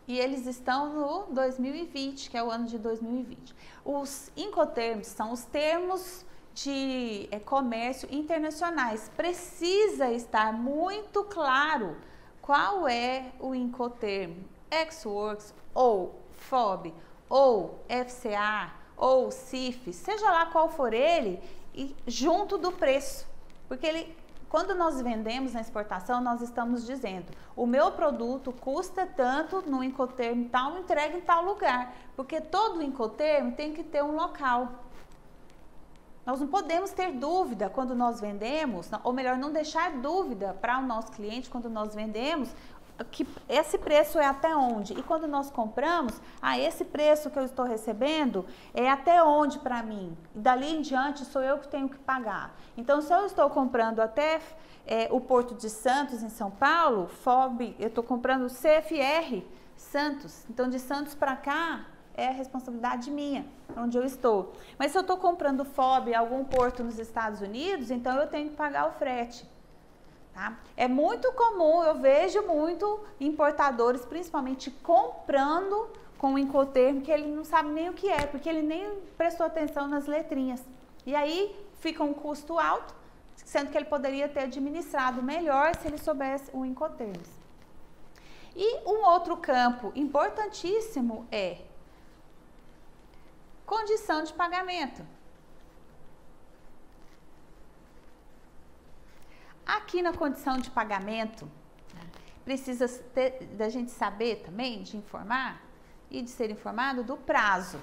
E 0.09 0.19
eles 0.19 0.47
estão 0.47 0.93
no 0.95 1.35
2020, 1.35 2.31
que 2.31 2.39
é 2.39 2.43
o 2.43 2.51
ano 2.51 2.67
de 2.67 2.79
2020. 2.79 3.55
Os 3.85 4.31
Incoterms 4.35 5.09
são 5.09 5.31
os 5.31 5.45
termos 5.45 6.25
de 6.55 7.29
é, 7.31 7.39
comércio 7.39 8.09
internacionais. 8.11 9.11
Precisa 9.17 10.11
estar 10.11 10.53
muito 10.53 11.25
claro 11.25 11.97
qual 12.41 12.87
é 12.89 13.33
o 13.41 13.55
Incoterm, 13.55 14.35
Xworks 14.91 15.55
ou 15.75 16.21
FOB 16.33 16.93
ou 17.29 17.83
FCA 17.89 18.73
ou 18.97 19.31
CIF, 19.31 19.93
seja 19.93 20.31
lá 20.31 20.47
qual 20.47 20.69
for 20.69 20.93
ele, 20.93 21.43
e 21.75 21.97
junto 22.07 22.59
do 22.59 22.71
preço, 22.71 23.27
porque 23.67 23.87
ele 23.87 24.17
quando 24.53 24.75
nós 24.75 25.01
vendemos 25.01 25.55
na 25.55 25.63
exportação, 25.63 26.21
nós 26.21 26.43
estamos 26.43 26.87
dizendo: 26.87 27.33
o 27.57 27.65
meu 27.65 27.91
produto 27.93 28.53
custa 28.53 29.07
tanto 29.07 29.63
no 29.63 29.83
Incoterm 29.83 30.45
tal, 30.45 30.77
entrega 30.77 31.17
em 31.17 31.23
tal 31.23 31.43
lugar. 31.43 31.95
Porque 32.15 32.39
todo 32.39 32.83
Incoterm 32.83 33.53
tem 33.53 33.73
que 33.73 33.83
ter 33.83 34.05
um 34.05 34.15
local. 34.15 34.69
Nós 36.25 36.41
não 36.41 36.47
podemos 36.47 36.93
ter 36.93 37.13
dúvida 37.13 37.69
quando 37.69 37.95
nós 37.95 38.21
vendemos, 38.21 38.89
ou 39.03 39.13
melhor, 39.13 39.37
não 39.37 39.53
deixar 39.53 39.91
dúvida 39.99 40.57
para 40.61 40.79
o 40.79 40.83
nosso 40.83 41.11
cliente 41.11 41.51
quando 41.51 41.69
nós 41.69 41.95
vendemos 41.95 42.55
que 43.11 43.27
esse 43.49 43.79
preço 43.79 44.19
é 44.19 44.27
até 44.27 44.55
onde? 44.55 44.93
E 44.93 45.03
quando 45.03 45.27
nós 45.27 45.51
compramos, 45.51 46.21
ah, 46.41 46.59
esse 46.59 46.85
preço 46.85 47.31
que 47.31 47.39
eu 47.39 47.45
estou 47.45 47.65
recebendo 47.65 48.45
é 48.75 48.89
até 48.89 49.23
onde 49.23 49.59
para 49.59 49.83
mim? 49.83 50.17
E 50.35 50.39
dali 50.39 50.77
em 50.77 50.83
diante 50.83 51.25
sou 51.25 51.43
eu 51.43 51.59
que 51.59 51.69
tenho 51.69 51.89
que 51.89 51.99
pagar. 51.99 52.55
Então, 52.77 53.01
se 53.01 53.13
eu 53.13 53.27
estou 53.27 53.49
comprando 53.51 54.01
até 54.01 54.41
é, 54.87 55.09
o 55.11 55.21
Porto 55.21 55.55
de 55.55 55.71
Santos, 55.71 56.23
em 56.23 56.29
São 56.29 56.51
Paulo, 56.51 57.09
FOB, 57.09 57.75
eu 57.79 57.89
estou 57.89 58.05
comprando 58.05 58.47
CFR 58.47 59.43
Santos. 59.77 60.45
Então, 60.49 60.69
de 60.69 60.79
Santos 60.79 61.15
para 61.15 61.37
cá 61.37 61.87
é 62.15 62.31
responsabilidade 62.31 63.11
minha, 63.11 63.47
onde 63.77 63.97
eu 63.97 64.05
estou. 64.05 64.53
Mas 64.79 64.93
se 64.93 64.99
eu 64.99 65.03
estou 65.03 65.17
comprando 65.17 65.65
FOB 65.65 66.15
algum 66.15 66.45
porto 66.45 66.83
nos 66.83 66.99
Estados 66.99 67.41
Unidos, 67.41 67.91
então 67.91 68.17
eu 68.17 68.27
tenho 68.27 68.51
que 68.51 68.57
pagar 68.57 68.89
o 68.89 68.93
frete. 68.93 69.47
Tá? 70.33 70.59
É 70.77 70.89
muito 70.89 71.31
comum, 71.33 71.83
eu 71.83 71.95
vejo 71.97 72.43
muito 72.43 73.01
importadores, 73.21 74.05
principalmente 74.05 74.71
comprando 74.71 75.91
com 76.17 76.35
o 76.35 76.39
Incoterm, 76.39 77.01
que 77.01 77.11
ele 77.11 77.27
não 77.27 77.45
sabe 77.45 77.69
nem 77.71 77.91
o 77.91 77.93
que 77.93 78.09
é, 78.09 78.27
porque 78.27 78.49
ele 78.49 78.63
nem 78.63 79.01
prestou 79.19 79.45
atenção 79.45 79.89
nas 79.89 80.07
letrinhas. 80.07 80.63
E 81.05 81.15
aí 81.15 81.55
fica 81.81 82.03
um 82.03 82.15
custo 82.15 82.59
alto, 82.59 82.95
sendo 83.35 83.71
que 83.71 83.77
ele 83.77 83.87
poderia 83.87 84.29
ter 84.29 84.41
administrado 84.41 85.23
melhor 85.23 85.75
se 85.77 85.89
ele 85.89 85.99
soubesse 85.99 86.51
o 86.55 86.65
Incoterms. 86.65 87.43
E 88.55 88.89
um 88.89 89.05
outro 89.05 89.37
campo 89.37 89.93
importantíssimo 89.95 91.27
é 91.31 91.59
condição 93.67 94.23
de 94.23 94.33
pagamento. 94.33 95.07
Aqui 99.65 100.03
na 100.03 100.13
condição 100.13 100.59
de 100.59 100.71
pagamento, 100.71 101.49
precisa 102.45 102.89
ter, 103.15 103.45
da 103.55 103.69
gente 103.69 103.91
saber 103.91 104.43
também, 104.45 104.83
de 104.83 104.97
informar 104.97 105.63
e 106.11 106.23
de 106.23 106.31
ser 106.31 106.51
informado 106.51 107.03
do 107.03 107.17
prazo. 107.17 107.79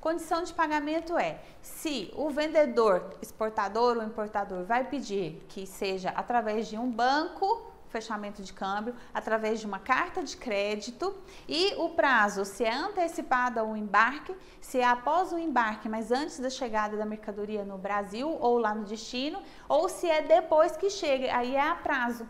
Condição 0.00 0.42
de 0.42 0.54
pagamento 0.54 1.18
é 1.18 1.40
se 1.60 2.12
o 2.14 2.30
vendedor, 2.30 3.16
exportador 3.20 3.96
ou 3.96 4.04
importador 4.04 4.64
vai 4.64 4.84
pedir 4.84 5.44
que 5.48 5.66
seja 5.66 6.10
através 6.10 6.68
de 6.68 6.78
um 6.78 6.90
banco 6.90 7.67
fechamento 7.88 8.42
de 8.42 8.52
câmbio 8.52 8.94
através 9.12 9.60
de 9.60 9.66
uma 9.66 9.78
carta 9.78 10.22
de 10.22 10.36
crédito 10.36 11.14
e 11.48 11.74
o 11.76 11.90
prazo, 11.90 12.44
se 12.44 12.64
é 12.64 12.74
antecipado 12.74 13.60
ao 13.60 13.76
embarque, 13.76 14.34
se 14.60 14.78
é 14.78 14.84
após 14.84 15.32
o 15.32 15.38
embarque, 15.38 15.88
mas 15.88 16.12
antes 16.12 16.38
da 16.38 16.50
chegada 16.50 16.96
da 16.96 17.04
mercadoria 17.04 17.64
no 17.64 17.78
Brasil 17.78 18.28
ou 18.40 18.58
lá 18.58 18.74
no 18.74 18.84
destino, 18.84 19.42
ou 19.68 19.88
se 19.88 20.08
é 20.08 20.22
depois 20.22 20.76
que 20.76 20.90
chega, 20.90 21.36
aí 21.36 21.54
é 21.54 21.68
a 21.68 21.74
prazo. 21.74 22.26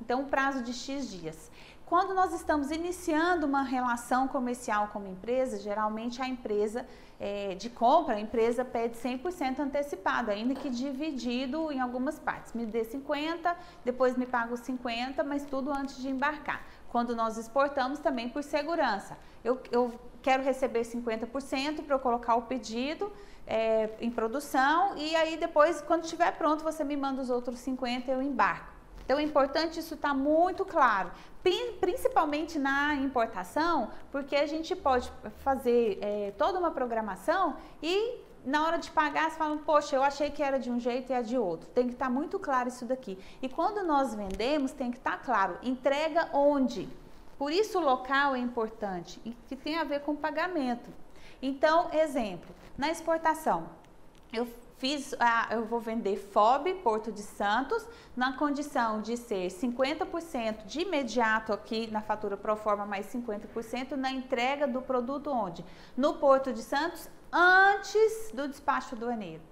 Então, 0.00 0.20
um 0.20 0.28
prazo 0.28 0.62
de 0.62 0.72
X 0.72 1.10
dias. 1.10 1.50
Quando 1.88 2.12
nós 2.12 2.34
estamos 2.34 2.70
iniciando 2.70 3.46
uma 3.46 3.62
relação 3.62 4.28
comercial 4.28 4.88
com 4.88 4.98
uma 4.98 5.08
empresa, 5.08 5.58
geralmente 5.58 6.20
a 6.20 6.28
empresa 6.28 6.86
é, 7.18 7.54
de 7.54 7.70
compra, 7.70 8.16
a 8.16 8.20
empresa 8.20 8.62
pede 8.62 8.94
100% 8.98 9.60
antecipado, 9.60 10.30
ainda 10.30 10.54
que 10.54 10.68
dividido 10.68 11.72
em 11.72 11.80
algumas 11.80 12.18
partes. 12.18 12.52
Me 12.52 12.66
dê 12.66 12.84
50, 12.84 13.56
depois 13.86 14.18
me 14.18 14.26
paga 14.26 14.52
os 14.52 14.60
50, 14.60 15.24
mas 15.24 15.46
tudo 15.46 15.72
antes 15.72 15.96
de 15.96 16.10
embarcar. 16.10 16.62
Quando 16.90 17.16
nós 17.16 17.38
exportamos 17.38 18.00
também 18.00 18.28
por 18.28 18.42
segurança. 18.42 19.16
Eu, 19.42 19.58
eu 19.72 19.98
quero 20.20 20.42
receber 20.42 20.82
50% 20.82 21.86
para 21.86 21.94
eu 21.94 22.00
colocar 22.00 22.34
o 22.34 22.42
pedido 22.42 23.10
é, 23.46 23.88
em 23.98 24.10
produção 24.10 24.94
e 24.98 25.16
aí 25.16 25.38
depois, 25.38 25.80
quando 25.80 26.04
estiver 26.04 26.32
pronto, 26.32 26.62
você 26.62 26.84
me 26.84 26.98
manda 26.98 27.22
os 27.22 27.30
outros 27.30 27.58
50 27.60 28.10
e 28.10 28.14
eu 28.14 28.20
embarco. 28.20 28.77
Então 29.08 29.18
é 29.18 29.22
importante 29.22 29.80
isso 29.80 29.94
estar 29.94 30.10
tá 30.10 30.14
muito 30.14 30.66
claro, 30.66 31.10
principalmente 31.80 32.58
na 32.58 32.94
importação, 32.96 33.90
porque 34.12 34.36
a 34.36 34.46
gente 34.46 34.76
pode 34.76 35.10
fazer 35.38 35.98
é, 36.02 36.34
toda 36.36 36.58
uma 36.58 36.70
programação 36.70 37.56
e 37.82 38.18
na 38.44 38.66
hora 38.66 38.76
de 38.76 38.90
pagar, 38.90 39.30
você 39.30 39.38
fala, 39.38 39.56
poxa, 39.56 39.96
eu 39.96 40.02
achei 40.02 40.30
que 40.30 40.42
era 40.42 40.58
de 40.58 40.70
um 40.70 40.78
jeito 40.78 41.10
e 41.10 41.14
é 41.14 41.22
de 41.22 41.38
outro. 41.38 41.70
Tem 41.70 41.86
que 41.86 41.94
estar 41.94 42.04
tá 42.04 42.10
muito 42.10 42.38
claro 42.38 42.68
isso 42.68 42.84
daqui. 42.84 43.18
E 43.40 43.48
quando 43.48 43.82
nós 43.82 44.14
vendemos, 44.14 44.72
tem 44.72 44.90
que 44.90 44.98
estar 44.98 45.12
tá 45.12 45.24
claro, 45.24 45.56
entrega 45.62 46.28
onde? 46.34 46.86
Por 47.38 47.50
isso 47.50 47.78
o 47.78 47.82
local 47.82 48.34
é 48.34 48.38
importante 48.38 49.18
e 49.24 49.30
que 49.48 49.56
tem 49.56 49.78
a 49.78 49.84
ver 49.84 50.00
com 50.00 50.14
pagamento. 50.14 50.90
Então, 51.40 51.88
exemplo, 51.94 52.54
na 52.76 52.90
exportação, 52.90 53.70
eu 54.34 54.46
Fiz, 54.78 55.12
ah, 55.18 55.48
eu 55.50 55.64
vou 55.64 55.80
vender 55.80 56.16
FOB 56.16 56.72
Porto 56.84 57.10
de 57.10 57.22
Santos 57.22 57.84
na 58.16 58.34
condição 58.34 59.02
de 59.02 59.16
ser 59.16 59.48
50% 59.48 60.66
de 60.66 60.82
imediato 60.82 61.52
aqui 61.52 61.90
na 61.90 62.00
fatura 62.00 62.36
pro 62.36 62.54
forma 62.54 62.86
mais 62.86 63.06
50% 63.06 63.96
na 63.96 64.12
entrega 64.12 64.68
do 64.68 64.80
produto 64.80 65.30
onde? 65.30 65.64
No 65.96 66.14
Porto 66.14 66.52
de 66.52 66.62
Santos 66.62 67.10
antes 67.32 68.30
do 68.32 68.46
despacho 68.46 68.94
aduaneiro. 68.94 69.42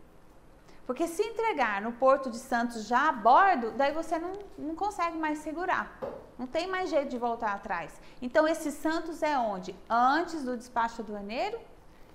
Porque 0.87 1.09
se 1.09 1.25
entregar 1.25 1.83
no 1.83 1.91
Porto 1.91 2.31
de 2.31 2.39
Santos 2.39 2.87
já 2.87 3.09
a 3.09 3.13
bordo, 3.13 3.73
daí 3.73 3.93
você 3.93 4.21
não, 4.21 4.33
não 4.57 4.77
consegue 4.77 5.19
mais 5.19 5.39
segurar. 5.39 5.99
Não 6.39 6.47
tem 6.47 6.69
mais 6.69 6.89
jeito 6.89 7.09
de 7.09 7.19
voltar 7.19 7.53
atrás. 7.53 8.01
Então, 8.23 8.47
esse 8.47 8.71
Santos 8.71 9.25
é 9.25 9.37
onde? 9.37 9.75
Antes 9.91 10.45
do 10.45 10.57
despacho 10.57 11.03
aduaneiro? 11.03 11.59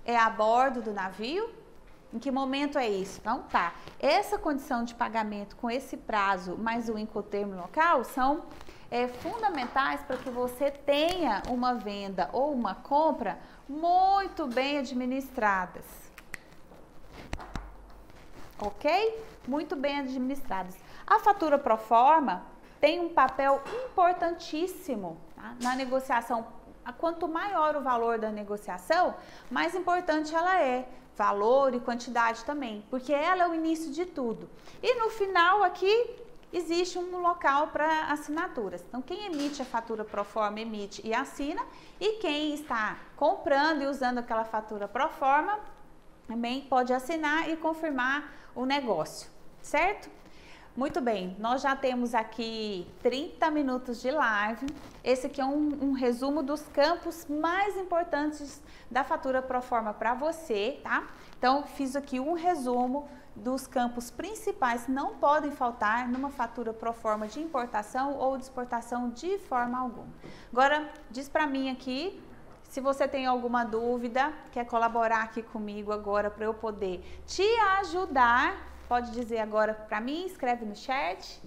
É 0.02 0.16
a 0.16 0.30
bordo 0.30 0.80
do 0.80 0.94
navio? 0.94 1.60
Em 2.12 2.18
que 2.18 2.30
momento 2.30 2.78
é 2.78 2.88
isso? 2.88 3.20
Então 3.20 3.42
tá. 3.42 3.72
Essa 3.98 4.38
condição 4.38 4.84
de 4.84 4.94
pagamento 4.94 5.56
com 5.56 5.70
esse 5.70 5.96
prazo 5.96 6.56
mais 6.58 6.88
o 6.88 6.98
incotermo 6.98 7.56
local 7.56 8.04
são 8.04 8.44
é, 8.90 9.08
fundamentais 9.08 10.02
para 10.02 10.18
que 10.18 10.28
você 10.28 10.70
tenha 10.70 11.42
uma 11.48 11.74
venda 11.74 12.28
ou 12.32 12.52
uma 12.52 12.74
compra 12.74 13.38
muito 13.66 14.46
bem 14.46 14.78
administradas. 14.78 15.84
Ok? 18.58 19.24
Muito 19.48 19.74
bem 19.74 20.00
administradas. 20.00 20.76
A 21.06 21.18
fatura 21.18 21.58
pro 21.58 21.78
forma 21.78 22.44
tem 22.80 23.00
um 23.00 23.08
papel 23.08 23.62
importantíssimo 23.84 25.16
tá? 25.34 25.54
na 25.62 25.74
negociação. 25.74 26.46
Quanto 26.98 27.28
maior 27.28 27.76
o 27.76 27.80
valor 27.80 28.18
da 28.18 28.30
negociação, 28.30 29.14
mais 29.50 29.74
importante 29.74 30.34
ela 30.34 30.60
é 30.60 30.88
valor 31.16 31.74
e 31.74 31.80
quantidade 31.80 32.44
também, 32.44 32.84
porque 32.90 33.12
ela 33.12 33.44
é 33.44 33.48
o 33.48 33.54
início 33.54 33.92
de 33.92 34.06
tudo. 34.06 34.48
E 34.82 34.94
no 34.94 35.10
final 35.10 35.62
aqui 35.62 36.16
existe 36.52 36.98
um 36.98 37.20
local 37.20 37.68
para 37.68 38.06
assinaturas. 38.06 38.84
Então, 38.86 39.00
quem 39.00 39.26
emite 39.26 39.62
a 39.62 39.64
fatura 39.64 40.04
pro 40.04 40.24
forma 40.24 40.60
emite 40.60 41.00
e 41.04 41.14
assina, 41.14 41.62
e 42.00 42.18
quem 42.18 42.54
está 42.54 42.98
comprando 43.16 43.82
e 43.82 43.86
usando 43.86 44.18
aquela 44.18 44.44
fatura 44.44 44.86
pro 44.86 45.08
forma 45.08 45.58
também 46.26 46.62
pode 46.62 46.92
assinar 46.92 47.48
e 47.48 47.56
confirmar 47.56 48.32
o 48.54 48.64
negócio, 48.64 49.30
certo? 49.60 50.10
Muito 50.74 51.02
bem, 51.02 51.36
nós 51.38 51.60
já 51.60 51.76
temos 51.76 52.14
aqui 52.14 52.86
30 53.02 53.50
minutos 53.50 54.00
de 54.00 54.10
live. 54.10 54.64
Esse 55.04 55.26
aqui 55.26 55.38
é 55.38 55.44
um, 55.44 55.68
um 55.82 55.92
resumo 55.92 56.42
dos 56.42 56.62
campos 56.68 57.26
mais 57.28 57.76
importantes 57.76 58.62
da 58.90 59.04
fatura 59.04 59.42
pro 59.42 59.60
forma 59.60 59.92
para 59.92 60.14
você, 60.14 60.80
tá? 60.82 61.08
Então, 61.36 61.64
fiz 61.64 61.94
aqui 61.94 62.18
um 62.18 62.32
resumo 62.32 63.06
dos 63.36 63.66
campos 63.66 64.10
principais 64.10 64.84
que 64.84 64.90
não 64.90 65.16
podem 65.16 65.50
faltar 65.50 66.08
numa 66.08 66.30
fatura 66.30 66.72
pro 66.72 66.94
forma 66.94 67.28
de 67.28 67.38
importação 67.38 68.16
ou 68.16 68.38
de 68.38 68.44
exportação 68.44 69.10
de 69.10 69.38
forma 69.40 69.78
alguma. 69.78 70.08
Agora, 70.50 70.90
diz 71.10 71.28
para 71.28 71.46
mim 71.46 71.68
aqui 71.68 72.18
se 72.62 72.80
você 72.80 73.06
tem 73.06 73.26
alguma 73.26 73.62
dúvida, 73.62 74.32
quer 74.50 74.64
colaborar 74.64 75.24
aqui 75.24 75.42
comigo 75.42 75.92
agora 75.92 76.30
para 76.30 76.46
eu 76.46 76.54
poder 76.54 77.04
te 77.26 77.46
ajudar 77.80 78.71
pode 78.92 79.10
dizer 79.12 79.38
agora 79.38 79.72
para 79.72 80.02
mim, 80.02 80.26
escreve 80.26 80.66
no 80.66 80.76
chat 80.76 81.40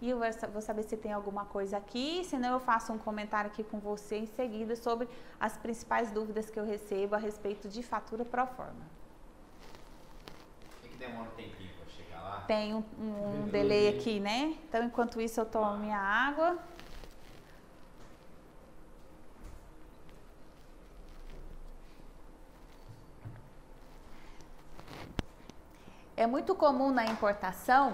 e 0.00 0.08
eu 0.08 0.18
vou 0.50 0.62
saber 0.62 0.82
se 0.82 0.96
tem 0.96 1.12
alguma 1.12 1.44
coisa 1.44 1.76
aqui, 1.76 2.24
senão 2.24 2.54
eu 2.54 2.60
faço 2.60 2.90
um 2.90 2.96
comentário 2.96 3.50
aqui 3.50 3.62
com 3.62 3.78
você 3.78 4.16
em 4.16 4.24
seguida 4.24 4.74
sobre 4.74 5.06
as 5.38 5.58
principais 5.58 6.10
dúvidas 6.10 6.48
que 6.48 6.58
eu 6.58 6.64
recebo 6.64 7.14
a 7.14 7.18
respeito 7.18 7.68
de 7.68 7.82
fatura 7.82 8.24
pro 8.24 8.46
forma. 8.46 8.86
Que 10.80 11.06
um 11.06 11.26
tempinho 11.36 11.74
para 11.78 11.86
chegar 11.86 12.22
lá? 12.22 12.44
Tem 12.46 12.74
um, 12.74 12.82
um, 12.98 13.42
um 13.42 13.48
delay 13.48 13.88
aqui, 13.88 14.18
né? 14.18 14.56
Então, 14.66 14.82
enquanto 14.82 15.20
isso, 15.20 15.38
eu 15.38 15.44
tomo 15.44 15.76
minha 15.76 15.98
água. 15.98 16.58
É 26.18 26.26
muito 26.26 26.54
comum 26.54 26.90
na 26.90 27.04
importação, 27.04 27.92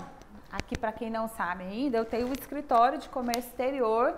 aqui 0.49 0.79
para 0.79 0.93
quem 0.93 1.11
não 1.11 1.27
sabe 1.27 1.65
ainda, 1.65 1.99
eu 1.99 2.05
tenho 2.05 2.29
um 2.29 2.33
escritório 2.33 2.97
de 2.97 3.09
comércio 3.09 3.51
exterior 3.51 4.17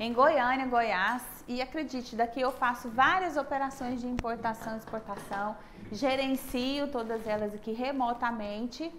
em 0.00 0.12
Goiânia, 0.12 0.66
Goiás, 0.66 1.22
e 1.46 1.62
acredite, 1.62 2.16
daqui 2.16 2.40
eu 2.40 2.50
faço 2.50 2.88
várias 2.88 3.36
operações 3.36 4.00
de 4.00 4.08
importação 4.08 4.74
e 4.74 4.78
exportação, 4.78 5.56
gerencio 5.92 6.88
todas 6.88 7.24
elas 7.28 7.54
aqui 7.54 7.72
remotamente 7.72 8.92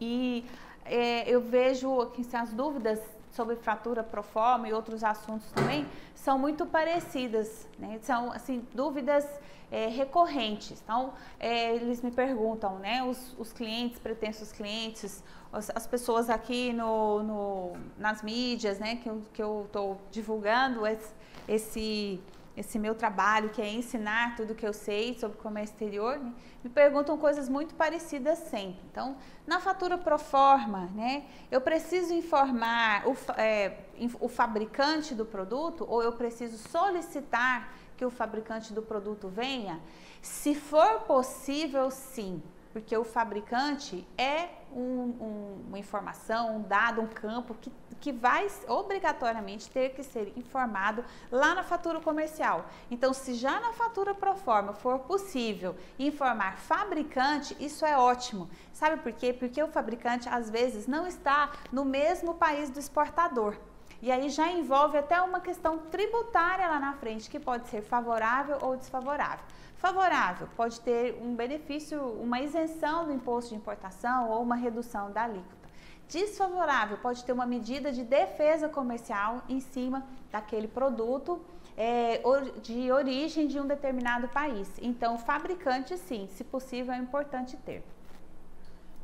e 0.00 0.46
é, 0.84 1.28
eu 1.28 1.40
vejo 1.40 2.06
que 2.14 2.24
as 2.36 2.52
dúvidas 2.52 3.00
sobre 3.32 3.56
fratura 3.56 4.04
proforma 4.04 4.68
e 4.68 4.72
outros 4.72 5.02
assuntos 5.02 5.50
também 5.50 5.84
são 6.14 6.38
muito 6.38 6.64
parecidas, 6.64 7.66
né? 7.80 7.98
São 8.02 8.32
assim 8.32 8.64
dúvidas 8.72 9.26
é, 9.70 9.86
recorrentes. 9.86 10.80
Então, 10.82 11.12
é, 11.38 11.74
eles 11.74 12.02
me 12.02 12.10
perguntam, 12.10 12.78
né, 12.78 13.02
os, 13.02 13.34
os 13.38 13.52
clientes, 13.52 13.98
pretensos 13.98 14.52
clientes, 14.52 15.22
as, 15.52 15.70
as 15.74 15.86
pessoas 15.86 16.28
aqui 16.28 16.72
no, 16.72 17.22
no, 17.22 17.72
nas 17.96 18.22
mídias, 18.22 18.78
né, 18.78 18.96
que 19.32 19.42
eu 19.42 19.64
estou 19.66 20.00
divulgando 20.10 20.86
esse, 20.86 21.14
esse, 21.48 22.20
esse 22.56 22.78
meu 22.78 22.94
trabalho, 22.94 23.50
que 23.50 23.62
é 23.62 23.72
ensinar 23.72 24.36
tudo 24.36 24.54
que 24.54 24.66
eu 24.66 24.72
sei 24.72 25.16
sobre 25.18 25.38
comércio 25.38 25.74
exterior, 25.74 26.18
né, 26.18 26.32
me 26.62 26.70
perguntam 26.70 27.16
coisas 27.16 27.48
muito 27.48 27.74
parecidas 27.74 28.38
sempre. 28.38 28.80
Então, 28.90 29.16
na 29.46 29.60
fatura 29.60 29.96
pro 29.96 30.18
forma, 30.18 30.90
né, 30.94 31.24
eu 31.50 31.60
preciso 31.60 32.12
informar 32.12 33.06
o, 33.06 33.16
é, 33.40 33.78
o 34.20 34.28
fabricante 34.28 35.14
do 35.14 35.24
produto 35.24 35.86
ou 35.88 36.02
eu 36.02 36.12
preciso 36.12 36.58
solicitar 36.68 37.72
que 38.00 38.04
o 38.06 38.10
fabricante 38.10 38.72
do 38.72 38.80
produto 38.80 39.28
venha? 39.28 39.78
Se 40.22 40.54
for 40.54 41.00
possível, 41.00 41.90
sim, 41.90 42.42
porque 42.72 42.96
o 42.96 43.04
fabricante 43.04 44.08
é 44.16 44.48
um, 44.72 44.80
um, 44.80 45.64
uma 45.68 45.78
informação, 45.78 46.56
um 46.56 46.62
dado, 46.62 47.02
um 47.02 47.06
campo 47.06 47.54
que, 47.60 47.70
que 48.00 48.10
vai 48.10 48.48
obrigatoriamente 48.66 49.68
ter 49.70 49.90
que 49.90 50.02
ser 50.02 50.32
informado 50.34 51.04
lá 51.30 51.54
na 51.54 51.62
fatura 51.62 52.00
comercial. 52.00 52.64
Então, 52.90 53.12
se 53.12 53.34
já 53.34 53.60
na 53.60 53.74
fatura 53.74 54.14
pro 54.14 54.34
forma 54.34 54.72
for 54.72 55.00
possível 55.00 55.76
informar 55.98 56.56
fabricante, 56.56 57.54
isso 57.60 57.84
é 57.84 57.98
ótimo. 57.98 58.48
Sabe 58.72 58.96
por 59.02 59.12
quê? 59.12 59.30
Porque 59.30 59.62
o 59.62 59.68
fabricante 59.68 60.26
às 60.26 60.48
vezes 60.48 60.86
não 60.86 61.06
está 61.06 61.52
no 61.70 61.84
mesmo 61.84 62.34
país 62.34 62.70
do 62.70 62.80
exportador. 62.80 63.54
E 64.02 64.10
aí 64.10 64.30
já 64.30 64.50
envolve 64.50 64.96
até 64.96 65.20
uma 65.20 65.40
questão 65.40 65.78
tributária 65.78 66.66
lá 66.68 66.80
na 66.80 66.94
frente, 66.94 67.28
que 67.28 67.38
pode 67.38 67.68
ser 67.68 67.82
favorável 67.82 68.58
ou 68.62 68.76
desfavorável. 68.76 69.44
Favorável 69.76 70.48
pode 70.56 70.80
ter 70.80 71.18
um 71.22 71.34
benefício, 71.34 72.02
uma 72.20 72.40
isenção 72.40 73.06
do 73.06 73.12
imposto 73.12 73.50
de 73.50 73.56
importação 73.56 74.30
ou 74.30 74.42
uma 74.42 74.56
redução 74.56 75.10
da 75.10 75.24
alíquota. 75.24 75.68
Desfavorável 76.08 76.98
pode 76.98 77.24
ter 77.24 77.32
uma 77.32 77.46
medida 77.46 77.92
de 77.92 78.02
defesa 78.02 78.68
comercial 78.68 79.42
em 79.48 79.60
cima 79.60 80.04
daquele 80.30 80.66
produto 80.66 81.40
é, 81.76 82.20
de 82.62 82.90
origem 82.90 83.46
de 83.46 83.60
um 83.60 83.66
determinado 83.66 84.28
país. 84.28 84.68
Então, 84.82 85.16
fabricante, 85.16 85.96
sim, 85.96 86.28
se 86.32 86.44
possível, 86.44 86.92
é 86.92 86.98
importante 86.98 87.56
ter. 87.58 87.82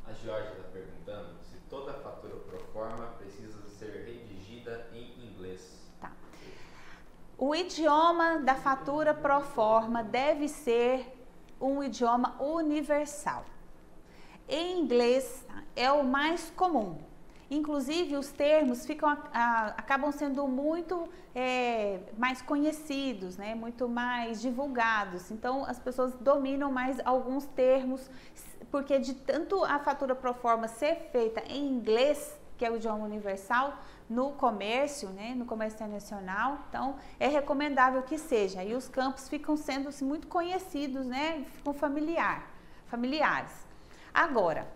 A 0.07 0.13
Jorge 0.13 0.49
está 0.51 0.65
perguntando 0.73 1.39
se 1.43 1.57
toda 1.71 1.93
fatura 1.95 2.37
pro 2.37 2.59
forma 2.73 3.07
precisa 3.19 3.67
ser 3.69 4.05
redigida 4.05 4.89
em 4.93 5.27
inglês. 5.27 5.91
Tá. 6.01 6.13
O 7.39 7.55
idioma 7.55 8.39
da 8.39 8.55
fatura 8.55 9.13
pro 9.13 9.43
forma 9.43 10.03
deve 10.03 10.49
ser 10.49 11.07
um 11.61 11.83
idioma 11.83 12.35
universal. 12.41 13.45
Em 14.49 14.81
inglês 14.81 15.47
é 15.75 15.93
o 15.93 16.03
mais 16.03 16.51
comum. 16.57 16.97
Inclusive, 17.51 18.17
os 18.17 18.33
termos 18.33 18.87
ficam, 18.87 19.09
a, 19.09 19.67
acabam 19.77 20.11
sendo 20.13 20.49
muito 20.49 21.09
é, 21.35 22.01
mais 22.17 22.41
conhecidos, 22.41 23.37
né? 23.37 23.55
muito 23.55 23.87
mais 23.87 24.41
divulgados. 24.41 25.31
Então, 25.31 25.65
as 25.65 25.79
pessoas 25.79 26.15
dominam 26.15 26.73
mais 26.73 26.99
alguns 27.05 27.45
termos, 27.45 28.11
porque 28.71 28.99
de 28.99 29.13
tanto 29.15 29.63
a 29.63 29.79
fatura 29.79 30.15
pro 30.15 30.33
forma 30.33 30.69
ser 30.69 31.11
feita 31.13 31.43
em 31.47 31.69
inglês, 31.69 32.35
que 32.57 32.65
é 32.65 32.71
o 32.71 32.77
idioma 32.77 33.05
universal, 33.05 33.79
no 34.09 34.33
comércio, 34.33 35.09
né, 35.11 35.35
no 35.37 35.45
comércio 35.45 35.77
internacional. 35.77 36.59
Então, 36.69 36.97
é 37.19 37.27
recomendável 37.27 38.03
que 38.03 38.19
seja. 38.19 38.63
E 38.63 38.75
os 38.75 38.89
campos 38.89 39.29
ficam 39.29 39.57
sendo 39.57 39.89
assim, 39.89 40.05
muito 40.05 40.27
conhecidos, 40.29 41.05
né, 41.05 41.45
ficam 41.57 41.75
familiar, 41.75 42.49
familiares. 42.87 43.53
Agora, 44.15 44.67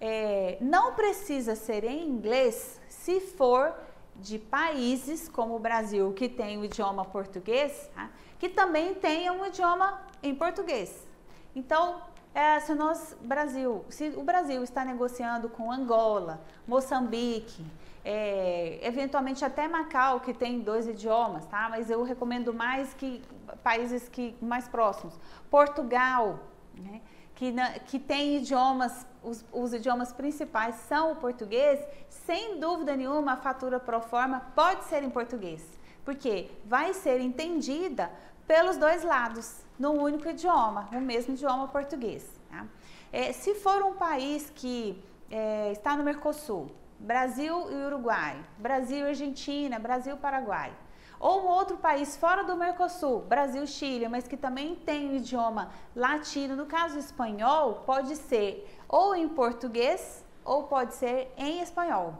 é, 0.00 0.58
não 0.60 0.94
precisa 0.94 1.54
ser 1.54 1.84
em 1.84 2.08
inglês 2.08 2.80
se 2.88 3.20
for 3.20 3.74
de 4.16 4.38
países 4.38 5.28
como 5.28 5.54
o 5.54 5.58
Brasil, 5.58 6.12
que 6.12 6.28
tem 6.28 6.58
o 6.58 6.64
idioma 6.64 7.04
português, 7.04 7.90
tá? 7.94 8.10
que 8.38 8.48
também 8.48 8.94
tenha 8.94 9.32
um 9.32 9.46
idioma 9.46 10.00
em 10.22 10.34
português. 10.34 11.06
Então, 11.54 12.02
É, 12.34 12.60
se 12.60 12.72
nós, 12.74 13.16
Brasil, 13.22 13.84
se 13.88 14.12
o 14.16 14.22
Brasil 14.22 14.62
está 14.62 14.84
negociando 14.84 15.48
com 15.48 15.72
Angola, 15.72 16.38
Moçambique, 16.68 17.64
é, 18.10 18.78
eventualmente 18.80 19.44
até 19.44 19.68
Macau, 19.68 20.20
que 20.20 20.32
tem 20.32 20.60
dois 20.60 20.88
idiomas, 20.88 21.44
tá? 21.44 21.68
Mas 21.68 21.90
eu 21.90 22.02
recomendo 22.02 22.54
mais 22.54 22.94
que 22.94 23.22
países 23.62 24.08
que 24.08 24.34
mais 24.40 24.66
próximos. 24.66 25.20
Portugal, 25.50 26.38
né? 26.74 27.02
que, 27.34 27.52
na, 27.52 27.72
que 27.80 27.98
tem 27.98 28.38
idiomas, 28.38 29.06
os, 29.22 29.44
os, 29.52 29.74
idiomas 29.74 30.10
principais 30.10 30.74
são 30.88 31.12
o 31.12 31.16
português, 31.16 31.86
sem 32.08 32.58
dúvida 32.58 32.96
nenhuma 32.96 33.34
a 33.34 33.36
fatura 33.36 33.78
pro 33.78 34.00
forma 34.00 34.40
pode 34.54 34.84
ser 34.84 35.02
em 35.02 35.10
português, 35.10 35.62
porque 36.02 36.50
vai 36.64 36.94
ser 36.94 37.20
entendida 37.20 38.10
pelos 38.46 38.78
dois 38.78 39.04
lados, 39.04 39.66
num 39.78 40.02
único 40.02 40.26
idioma, 40.26 40.88
o 40.92 40.98
mesmo 40.98 41.34
idioma 41.34 41.68
português. 41.68 42.26
Tá? 42.48 42.64
É, 43.12 43.34
se 43.34 43.54
for 43.56 43.82
um 43.82 43.92
país 43.96 44.50
que 44.54 44.98
é, 45.30 45.72
está 45.72 45.94
no 45.94 46.02
Mercosul, 46.02 46.70
Brasil 46.98 47.70
e 47.70 47.86
Uruguai, 47.86 48.36
Brasil 48.58 49.06
e 49.06 49.08
Argentina, 49.10 49.78
Brasil 49.78 50.14
e 50.16 50.18
Paraguai, 50.18 50.72
ou 51.20 51.42
um 51.42 51.46
outro 51.46 51.76
país 51.76 52.16
fora 52.16 52.44
do 52.44 52.56
Mercosul, 52.56 53.20
Brasil, 53.20 53.66
Chile, 53.66 54.08
mas 54.08 54.26
que 54.26 54.36
também 54.36 54.74
tem 54.74 55.10
o 55.10 55.16
idioma 55.16 55.70
latino, 55.94 56.54
no 56.56 56.66
caso 56.66 56.98
espanhol, 56.98 57.82
pode 57.86 58.16
ser 58.16 58.68
ou 58.88 59.14
em 59.14 59.28
português 59.28 60.24
ou 60.44 60.64
pode 60.64 60.94
ser 60.94 61.32
em 61.36 61.60
espanhol. 61.60 62.14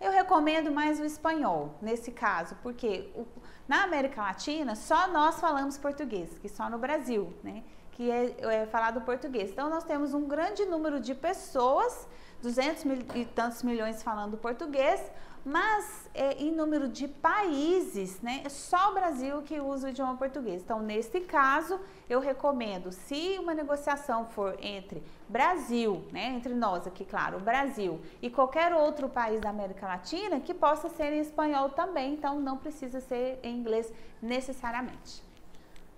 Eu 0.00 0.12
recomendo 0.12 0.70
mais 0.70 1.00
o 1.00 1.04
espanhol 1.04 1.74
nesse 1.80 2.10
caso, 2.10 2.56
porque 2.62 3.10
o, 3.14 3.26
na 3.66 3.84
América 3.84 4.20
Latina 4.22 4.74
só 4.74 5.08
nós 5.08 5.40
falamos 5.40 5.78
português, 5.78 6.36
que 6.38 6.48
só 6.48 6.68
no 6.68 6.78
Brasil, 6.78 7.32
né? 7.42 7.62
Que 7.92 8.10
é, 8.10 8.36
é 8.40 8.66
falado 8.66 9.00
português. 9.02 9.50
Então 9.50 9.70
nós 9.70 9.84
temos 9.84 10.12
um 10.12 10.26
grande 10.26 10.64
número 10.66 11.00
de 11.00 11.14
pessoas, 11.14 12.08
200 12.44 12.84
mil, 12.84 12.98
e 13.14 13.24
tantos 13.24 13.62
milhões 13.62 14.02
falando 14.02 14.36
português, 14.36 15.00
mas 15.44 16.08
é, 16.14 16.34
em 16.34 16.50
número 16.50 16.88
de 16.88 17.06
países, 17.06 18.20
né, 18.22 18.42
é 18.44 18.48
só 18.48 18.90
o 18.90 18.94
Brasil 18.94 19.42
que 19.42 19.60
usa 19.60 19.88
o 19.88 19.90
idioma 19.90 20.16
português. 20.16 20.62
Então, 20.62 20.80
neste 20.80 21.20
caso, 21.20 21.78
eu 22.08 22.20
recomendo, 22.20 22.92
se 22.92 23.38
uma 23.38 23.54
negociação 23.54 24.26
for 24.26 24.56
entre 24.60 25.02
Brasil, 25.28 26.06
né, 26.12 26.26
entre 26.28 26.54
nós 26.54 26.86
aqui, 26.86 27.04
claro, 27.04 27.38
o 27.38 27.40
Brasil 27.40 28.00
e 28.22 28.30
qualquer 28.30 28.72
outro 28.74 29.08
país 29.08 29.40
da 29.40 29.50
América 29.50 29.86
Latina, 29.86 30.40
que 30.40 30.54
possa 30.54 30.88
ser 30.88 31.12
em 31.12 31.20
espanhol 31.20 31.70
também, 31.70 32.14
então 32.14 32.40
não 32.40 32.56
precisa 32.56 33.00
ser 33.00 33.38
em 33.42 33.56
inglês 33.56 33.92
necessariamente. 34.22 35.22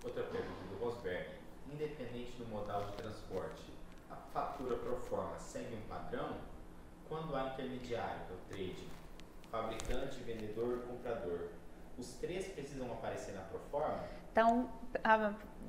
Outra 0.05 0.23
pergunta 0.25 0.63
do 0.71 0.85
Rosberg. 0.85 1.37
Independente 1.73 2.33
do 2.39 2.47
modal 2.47 2.85
de 2.87 2.93
transporte, 2.93 3.63
a 4.09 4.15
fatura 4.33 4.77
pro 4.77 4.97
forma 4.97 5.39
segue 5.39 5.75
um 5.75 5.89
padrão? 5.89 6.36
Quando 7.09 7.35
há 7.37 7.49
intermediário, 7.49 8.21
o 8.31 8.49
trade, 8.49 8.89
fabricante, 9.51 10.21
vendedor, 10.21 10.83
comprador. 10.89 11.49
Os 11.99 12.13
três 12.15 12.49
precisam 12.49 12.93
aparecer 12.93 13.35
na 13.35 13.43
proforma? 13.43 14.05
Então, 14.33 14.69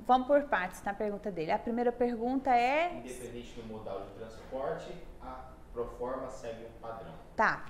vamos 0.06 0.26
por 0.26 0.42
partes 0.42 0.82
na 0.82 0.92
pergunta 0.92 1.30
dele. 1.30 1.52
A 1.52 1.58
primeira 1.58 1.90
pergunta 1.90 2.54
é... 2.54 2.98
Independente 2.98 3.54
do 3.54 3.66
modal 3.66 4.02
de 4.02 4.10
transporte, 4.14 4.92
a 5.22 5.52
proforma 5.72 6.28
segue 6.28 6.66
um 6.66 6.80
padrão. 6.80 7.14
Tá. 7.34 7.64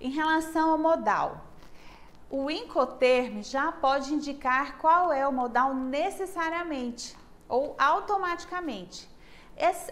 Em 0.00 0.10
relação 0.10 0.70
ao 0.70 0.78
modal, 0.78 1.44
o 2.30 2.50
Incoterm 2.50 3.42
já 3.42 3.72
pode 3.72 4.14
indicar 4.14 4.78
qual 4.78 5.12
é 5.12 5.26
o 5.26 5.32
modal 5.32 5.74
necessariamente 5.74 7.16
ou 7.48 7.74
automaticamente. 7.78 9.08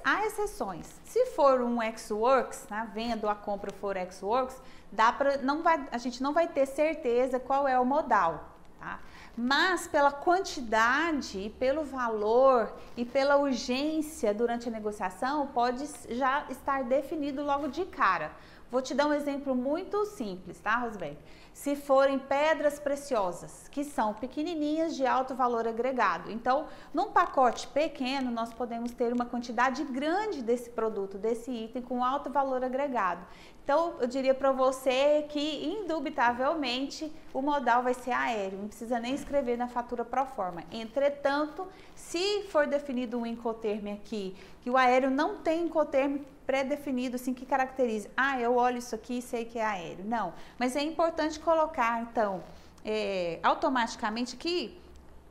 Há 0.05 0.27
exceções. 0.27 0.87
Se 1.05 1.27
for 1.27 1.61
um 1.61 1.83
X-Works, 1.83 2.67
né, 2.71 2.89
vendo 2.95 3.29
a 3.29 3.35
compra 3.35 3.73
for 3.73 3.97
X-Works, 3.97 4.57
dá 4.93 5.13
para 5.13 5.39
não 5.39 5.63
vai, 5.63 5.87
a 5.91 5.99
gente 5.99 6.23
não 6.23 6.33
vai 6.33 6.47
ter 6.47 6.67
certeza 6.67 7.41
qual 7.41 7.67
é 7.67 7.79
o 7.79 7.85
modal, 7.85 8.45
tá? 8.79 9.01
Mas 9.37 9.87
pela 9.87 10.13
quantidade 10.13 11.53
pelo 11.59 11.83
valor 11.83 12.73
e 12.97 13.05
pela 13.05 13.37
urgência 13.37 14.33
durante 14.33 14.69
a 14.69 14.73
negociação, 14.73 15.49
pode 15.49 15.87
já 16.11 16.47
estar 16.49 16.85
definido 16.85 17.43
logo 17.43 17.69
de 17.69 17.85
cara. 17.85 18.31
Vou 18.71 18.81
te 18.81 18.95
dar 18.95 19.07
um 19.07 19.13
exemplo 19.13 19.55
muito 19.55 20.05
simples, 20.07 20.59
tá, 20.61 20.77
Rosberg? 20.77 21.17
Se 21.57 21.75
forem 21.75 22.19
pedras 22.19 22.79
preciosas, 22.79 23.67
que 23.69 23.83
são 23.83 24.13
pequenininhas 24.13 24.95
de 24.95 25.07
alto 25.07 25.35
valor 25.35 25.67
agregado. 25.67 26.31
Então, 26.31 26.67
num 26.93 27.11
pacote 27.11 27.67
pequeno, 27.69 28.31
nós 28.31 28.53
podemos 28.53 28.93
ter 28.93 29.11
uma 29.11 29.25
quantidade 29.25 29.83
grande 29.85 30.43
desse 30.43 30.69
produto, 30.69 31.17
desse 31.17 31.51
item 31.51 31.81
com 31.81 32.05
alto 32.05 32.29
valor 32.29 32.63
agregado. 32.63 33.27
Então, 33.65 33.95
eu 33.99 34.07
diria 34.07 34.35
para 34.35 34.53
você 34.53 35.25
que, 35.31 35.67
indubitavelmente, 35.67 37.11
o 37.33 37.41
modal 37.41 37.83
vai 37.83 37.95
ser 37.95 38.13
aéreo, 38.13 38.59
não 38.59 38.69
precisa 38.69 39.01
nem 39.01 39.15
escrever 39.15 39.57
na 39.57 39.67
fatura 39.67 40.05
pro 40.05 40.27
forma. 40.27 40.63
Entretanto, 40.71 41.67
se 41.95 42.43
for 42.51 42.67
definido 42.67 43.19
um 43.19 43.25
incoterm 43.25 43.95
aqui, 43.95 44.37
que 44.67 44.71
o 44.71 44.77
aéreo 44.77 45.11
não 45.11 45.37
tem 45.37 45.63
incoterm 45.63 46.19
pré-definido, 46.45 47.15
assim, 47.15 47.33
que 47.33 47.47
caracteriza, 47.47 48.11
ah, 48.17 48.41
eu 48.41 48.57
olho 48.57 48.79
isso 48.79 48.97
aqui 48.97 49.19
e 49.19 49.23
sei 49.23 49.45
que 49.45 49.61
é 49.61 49.65
aéreo. 49.65 50.05
Não, 50.05 50.35
mas 50.59 50.75
é 50.75 50.83
importante 50.83 51.39
colocar, 51.39 52.03
então, 52.03 52.43
é, 52.85 53.39
automaticamente 53.45 54.37
que 54.37 54.77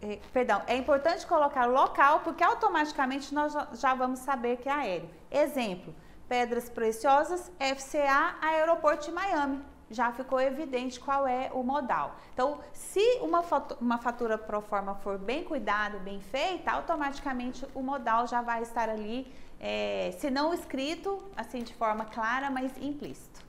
é, 0.02 0.20
perdão, 0.32 0.62
é 0.68 0.78
importante 0.78 1.28
colocar 1.28 1.66
local, 1.66 2.22
porque 2.22 2.42
automaticamente 2.42 3.34
nós 3.34 3.54
já 3.74 3.94
vamos 3.94 4.20
saber 4.20 4.56
que 4.56 4.70
é 4.70 4.72
aéreo. 4.72 5.10
Exemplo, 5.30 5.94
Pedras 6.30 6.70
Preciosas, 6.70 7.52
FCA, 7.60 8.38
Aeroporto 8.42 9.08
de 9.08 9.12
Miami. 9.12 9.62
Já 9.90 10.12
ficou 10.12 10.40
evidente 10.42 11.00
qual 11.00 11.28
é 11.28 11.52
o 11.54 11.64
modal. 11.64 12.16
Então, 12.34 12.60
se 12.74 13.20
uma, 13.22 13.42
uma 13.80 13.98
fatura 13.98 14.38
pro 14.38 14.62
forma 14.62 14.96
for 14.96 15.18
bem 15.18 15.44
cuidada, 15.44 16.00
bem 16.00 16.20
feita, 16.20 16.72
automaticamente 16.72 17.66
o 17.74 17.82
modal 17.82 18.26
já 18.28 18.42
vai 18.42 18.64
estar 18.64 18.90
ali, 18.90 19.32
é, 19.60 20.12
se 20.18 20.30
não 20.32 20.54
escrito, 20.54 21.24
assim 21.38 21.64
de 21.64 21.74
forma 21.74 22.06
clara, 22.06 22.50
mas 22.50 22.76
implícito. 22.78 23.42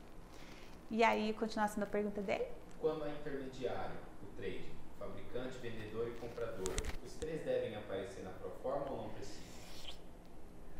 E 0.91 1.03
aí, 1.03 1.33
continuação 1.33 1.81
da 1.81 1.87
pergunta 1.87 2.21
dele? 2.21 2.47
Quando 2.81 3.05
é 3.07 3.11
intermediário, 3.11 3.97
o 4.23 4.37
trade, 4.37 4.71
fabricante, 4.99 5.59
vendedor 5.59 6.07
e 6.09 6.13
comprador, 6.21 6.77
os 7.05 7.13
três 7.15 7.43
devem 7.45 7.77
aparecer 7.77 8.23
na 8.23 8.31
proforma 8.31 8.91
ou 8.91 8.97
não 8.99 9.09
precisa? 9.11 9.47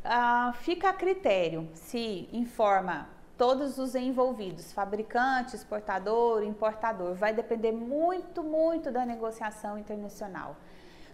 ah, 0.07 0.53
fica 0.61 0.89
a 0.89 0.93
critério 0.93 1.67
se 1.73 2.29
informa 2.31 3.09
todos 3.37 3.77
os 3.77 3.93
envolvidos, 3.93 4.73
fabricante, 4.73 5.55
exportador, 5.55 6.43
importador. 6.43 7.13
Vai 7.13 7.33
depender 7.33 7.71
muito, 7.71 8.43
muito 8.43 8.91
da 8.91 9.05
negociação 9.05 9.77
internacional. 9.77 10.57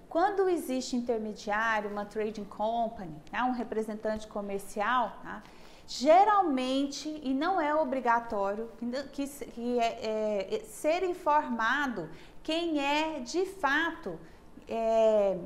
Quando 0.08 0.48
existe 0.48 0.96
intermediário, 0.96 1.90
uma 1.90 2.06
trading 2.06 2.46
company, 2.46 3.16
né, 3.32 3.44
um 3.44 3.52
representante 3.52 4.28
comercial, 4.28 5.18
tá, 5.24 5.44
geralmente, 5.88 7.10
e 7.24 7.34
não 7.34 7.60
é 7.60 7.76
obrigatório, 7.76 8.70
que, 9.12 9.28
que 9.28 9.80
é, 9.80 10.56
é, 10.56 10.60
ser 10.66 11.04
informado 11.04 12.10
quem 12.42 12.80
é 12.80 13.20
de 13.20 13.46
fato 13.46 14.20
é, 14.68 15.38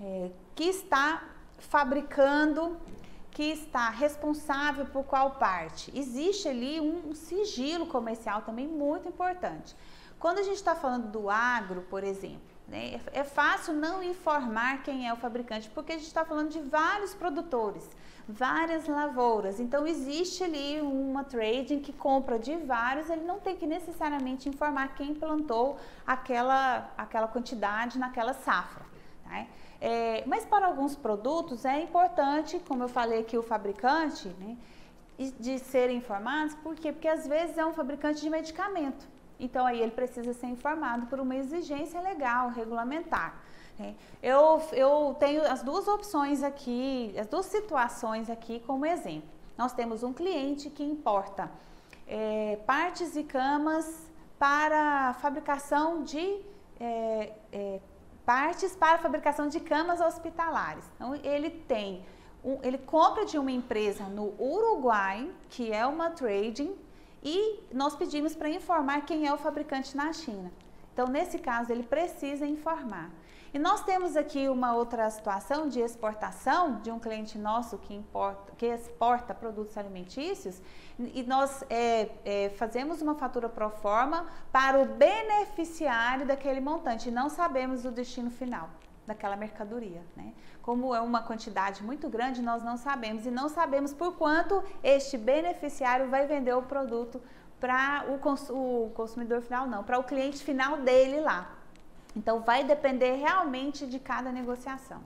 é 0.00 0.30
que 0.54 0.64
está 0.64 1.22
fabricando 1.58 2.76
que 3.38 3.52
está 3.52 3.88
responsável 3.88 4.84
por 4.86 5.04
qual 5.04 5.30
parte. 5.30 5.96
Existe 5.96 6.48
ali 6.48 6.80
um 6.80 7.14
sigilo 7.14 7.86
comercial 7.86 8.42
também 8.42 8.66
muito 8.66 9.08
importante. 9.08 9.76
Quando 10.18 10.38
a 10.40 10.42
gente 10.42 10.56
está 10.56 10.74
falando 10.74 11.12
do 11.12 11.30
agro, 11.30 11.82
por 11.82 12.02
exemplo, 12.02 12.40
né, 12.66 13.00
é 13.12 13.22
fácil 13.22 13.74
não 13.74 14.02
informar 14.02 14.82
quem 14.82 15.06
é 15.06 15.12
o 15.12 15.16
fabricante, 15.16 15.70
porque 15.70 15.92
a 15.92 15.94
gente 15.94 16.08
está 16.08 16.24
falando 16.24 16.50
de 16.50 16.58
vários 16.58 17.14
produtores, 17.14 17.88
várias 18.28 18.88
lavouras. 18.88 19.60
Então, 19.60 19.86
existe 19.86 20.42
ali 20.42 20.80
uma 20.80 21.22
trading 21.22 21.78
que 21.78 21.92
compra 21.92 22.40
de 22.40 22.56
vários, 22.56 23.08
ele 23.08 23.24
não 23.24 23.38
tem 23.38 23.54
que 23.54 23.68
necessariamente 23.68 24.48
informar 24.48 24.96
quem 24.96 25.14
plantou 25.14 25.78
aquela, 26.04 26.90
aquela 26.98 27.28
quantidade 27.28 28.00
naquela 28.00 28.32
safra. 28.32 28.84
Tá? 29.22 29.46
É, 29.80 30.24
mas 30.26 30.44
para 30.44 30.66
alguns 30.66 30.96
produtos 30.96 31.64
é 31.64 31.80
importante, 31.80 32.60
como 32.66 32.82
eu 32.82 32.88
falei 32.88 33.20
aqui, 33.20 33.38
o 33.38 33.42
fabricante, 33.42 34.28
né, 34.40 34.56
de 35.38 35.58
serem 35.58 35.98
informados, 35.98 36.54
por 36.56 36.74
quê? 36.74 36.92
Porque 36.92 37.08
às 37.08 37.26
vezes 37.26 37.56
é 37.56 37.64
um 37.64 37.72
fabricante 37.72 38.20
de 38.20 38.30
medicamento. 38.30 39.06
Então 39.38 39.64
aí 39.66 39.80
ele 39.80 39.92
precisa 39.92 40.32
ser 40.32 40.46
informado 40.46 41.06
por 41.06 41.20
uma 41.20 41.36
exigência 41.36 42.00
legal, 42.00 42.50
regulamentar. 42.50 43.40
Né? 43.78 43.94
Eu, 44.22 44.60
eu 44.72 45.16
tenho 45.18 45.42
as 45.42 45.62
duas 45.62 45.86
opções 45.86 46.42
aqui, 46.42 47.14
as 47.18 47.26
duas 47.26 47.46
situações 47.46 48.28
aqui 48.28 48.60
como 48.66 48.84
exemplo. 48.84 49.28
Nós 49.56 49.72
temos 49.72 50.02
um 50.02 50.12
cliente 50.12 50.70
que 50.70 50.82
importa 50.82 51.50
é, 52.06 52.58
partes 52.66 53.16
e 53.16 53.22
camas 53.22 54.08
para 54.38 55.14
fabricação 55.14 56.02
de 56.02 56.40
é, 56.80 57.32
é, 57.52 57.80
partes 58.28 58.76
para 58.76 58.98
fabricação 58.98 59.48
de 59.48 59.58
camas 59.58 60.02
hospitalares. 60.02 60.84
Então, 60.94 61.14
ele 61.14 61.48
tem 61.48 62.04
um, 62.44 62.58
ele 62.62 62.76
compra 62.76 63.24
de 63.24 63.38
uma 63.38 63.50
empresa 63.50 64.04
no 64.04 64.34
Uruguai, 64.38 65.30
que 65.48 65.72
é 65.72 65.86
uma 65.86 66.10
trading, 66.10 66.76
e 67.22 67.58
nós 67.72 67.96
pedimos 67.96 68.36
para 68.36 68.50
informar 68.50 69.06
quem 69.06 69.26
é 69.26 69.32
o 69.32 69.38
fabricante 69.38 69.96
na 69.96 70.12
China. 70.12 70.52
Então, 70.92 71.06
nesse 71.06 71.38
caso, 71.38 71.72
ele 71.72 71.84
precisa 71.84 72.46
informar. 72.46 73.10
E 73.52 73.58
nós 73.58 73.82
temos 73.82 74.16
aqui 74.16 74.48
uma 74.48 74.74
outra 74.74 75.08
situação 75.10 75.68
de 75.68 75.80
exportação 75.80 76.80
de 76.80 76.90
um 76.90 76.98
cliente 76.98 77.38
nosso 77.38 77.78
que, 77.78 77.94
importa, 77.94 78.52
que 78.56 78.66
exporta 78.66 79.34
produtos 79.34 79.78
alimentícios 79.78 80.60
e 80.98 81.22
nós 81.22 81.64
é, 81.70 82.10
é, 82.24 82.50
fazemos 82.50 83.00
uma 83.00 83.14
fatura 83.14 83.48
pro 83.48 83.70
forma 83.70 84.26
para 84.52 84.78
o 84.78 84.84
beneficiário 84.84 86.26
daquele 86.26 86.60
montante 86.60 87.08
e 87.08 87.12
não 87.12 87.30
sabemos 87.30 87.84
o 87.84 87.90
destino 87.90 88.30
final 88.30 88.68
daquela 89.06 89.34
mercadoria. 89.34 90.02
Né? 90.14 90.34
Como 90.60 90.94
é 90.94 91.00
uma 91.00 91.22
quantidade 91.22 91.82
muito 91.82 92.08
grande, 92.10 92.42
nós 92.42 92.62
não 92.62 92.76
sabemos 92.76 93.24
e 93.24 93.30
não 93.30 93.48
sabemos 93.48 93.94
por 93.94 94.12
quanto 94.16 94.62
este 94.82 95.16
beneficiário 95.16 96.10
vai 96.10 96.26
vender 96.26 96.52
o 96.52 96.62
produto 96.62 97.20
para 97.58 98.04
o, 98.08 98.18
cons 98.18 98.50
o 98.50 98.90
consumidor 98.94 99.40
final, 99.40 99.66
não, 99.66 99.82
para 99.82 99.98
o 99.98 100.04
cliente 100.04 100.44
final 100.44 100.76
dele 100.76 101.20
lá. 101.20 101.57
Então 102.14 102.40
vai 102.40 102.64
depender 102.64 103.16
realmente 103.16 103.86
de 103.86 103.98
cada 103.98 104.32
negociação. 104.32 105.00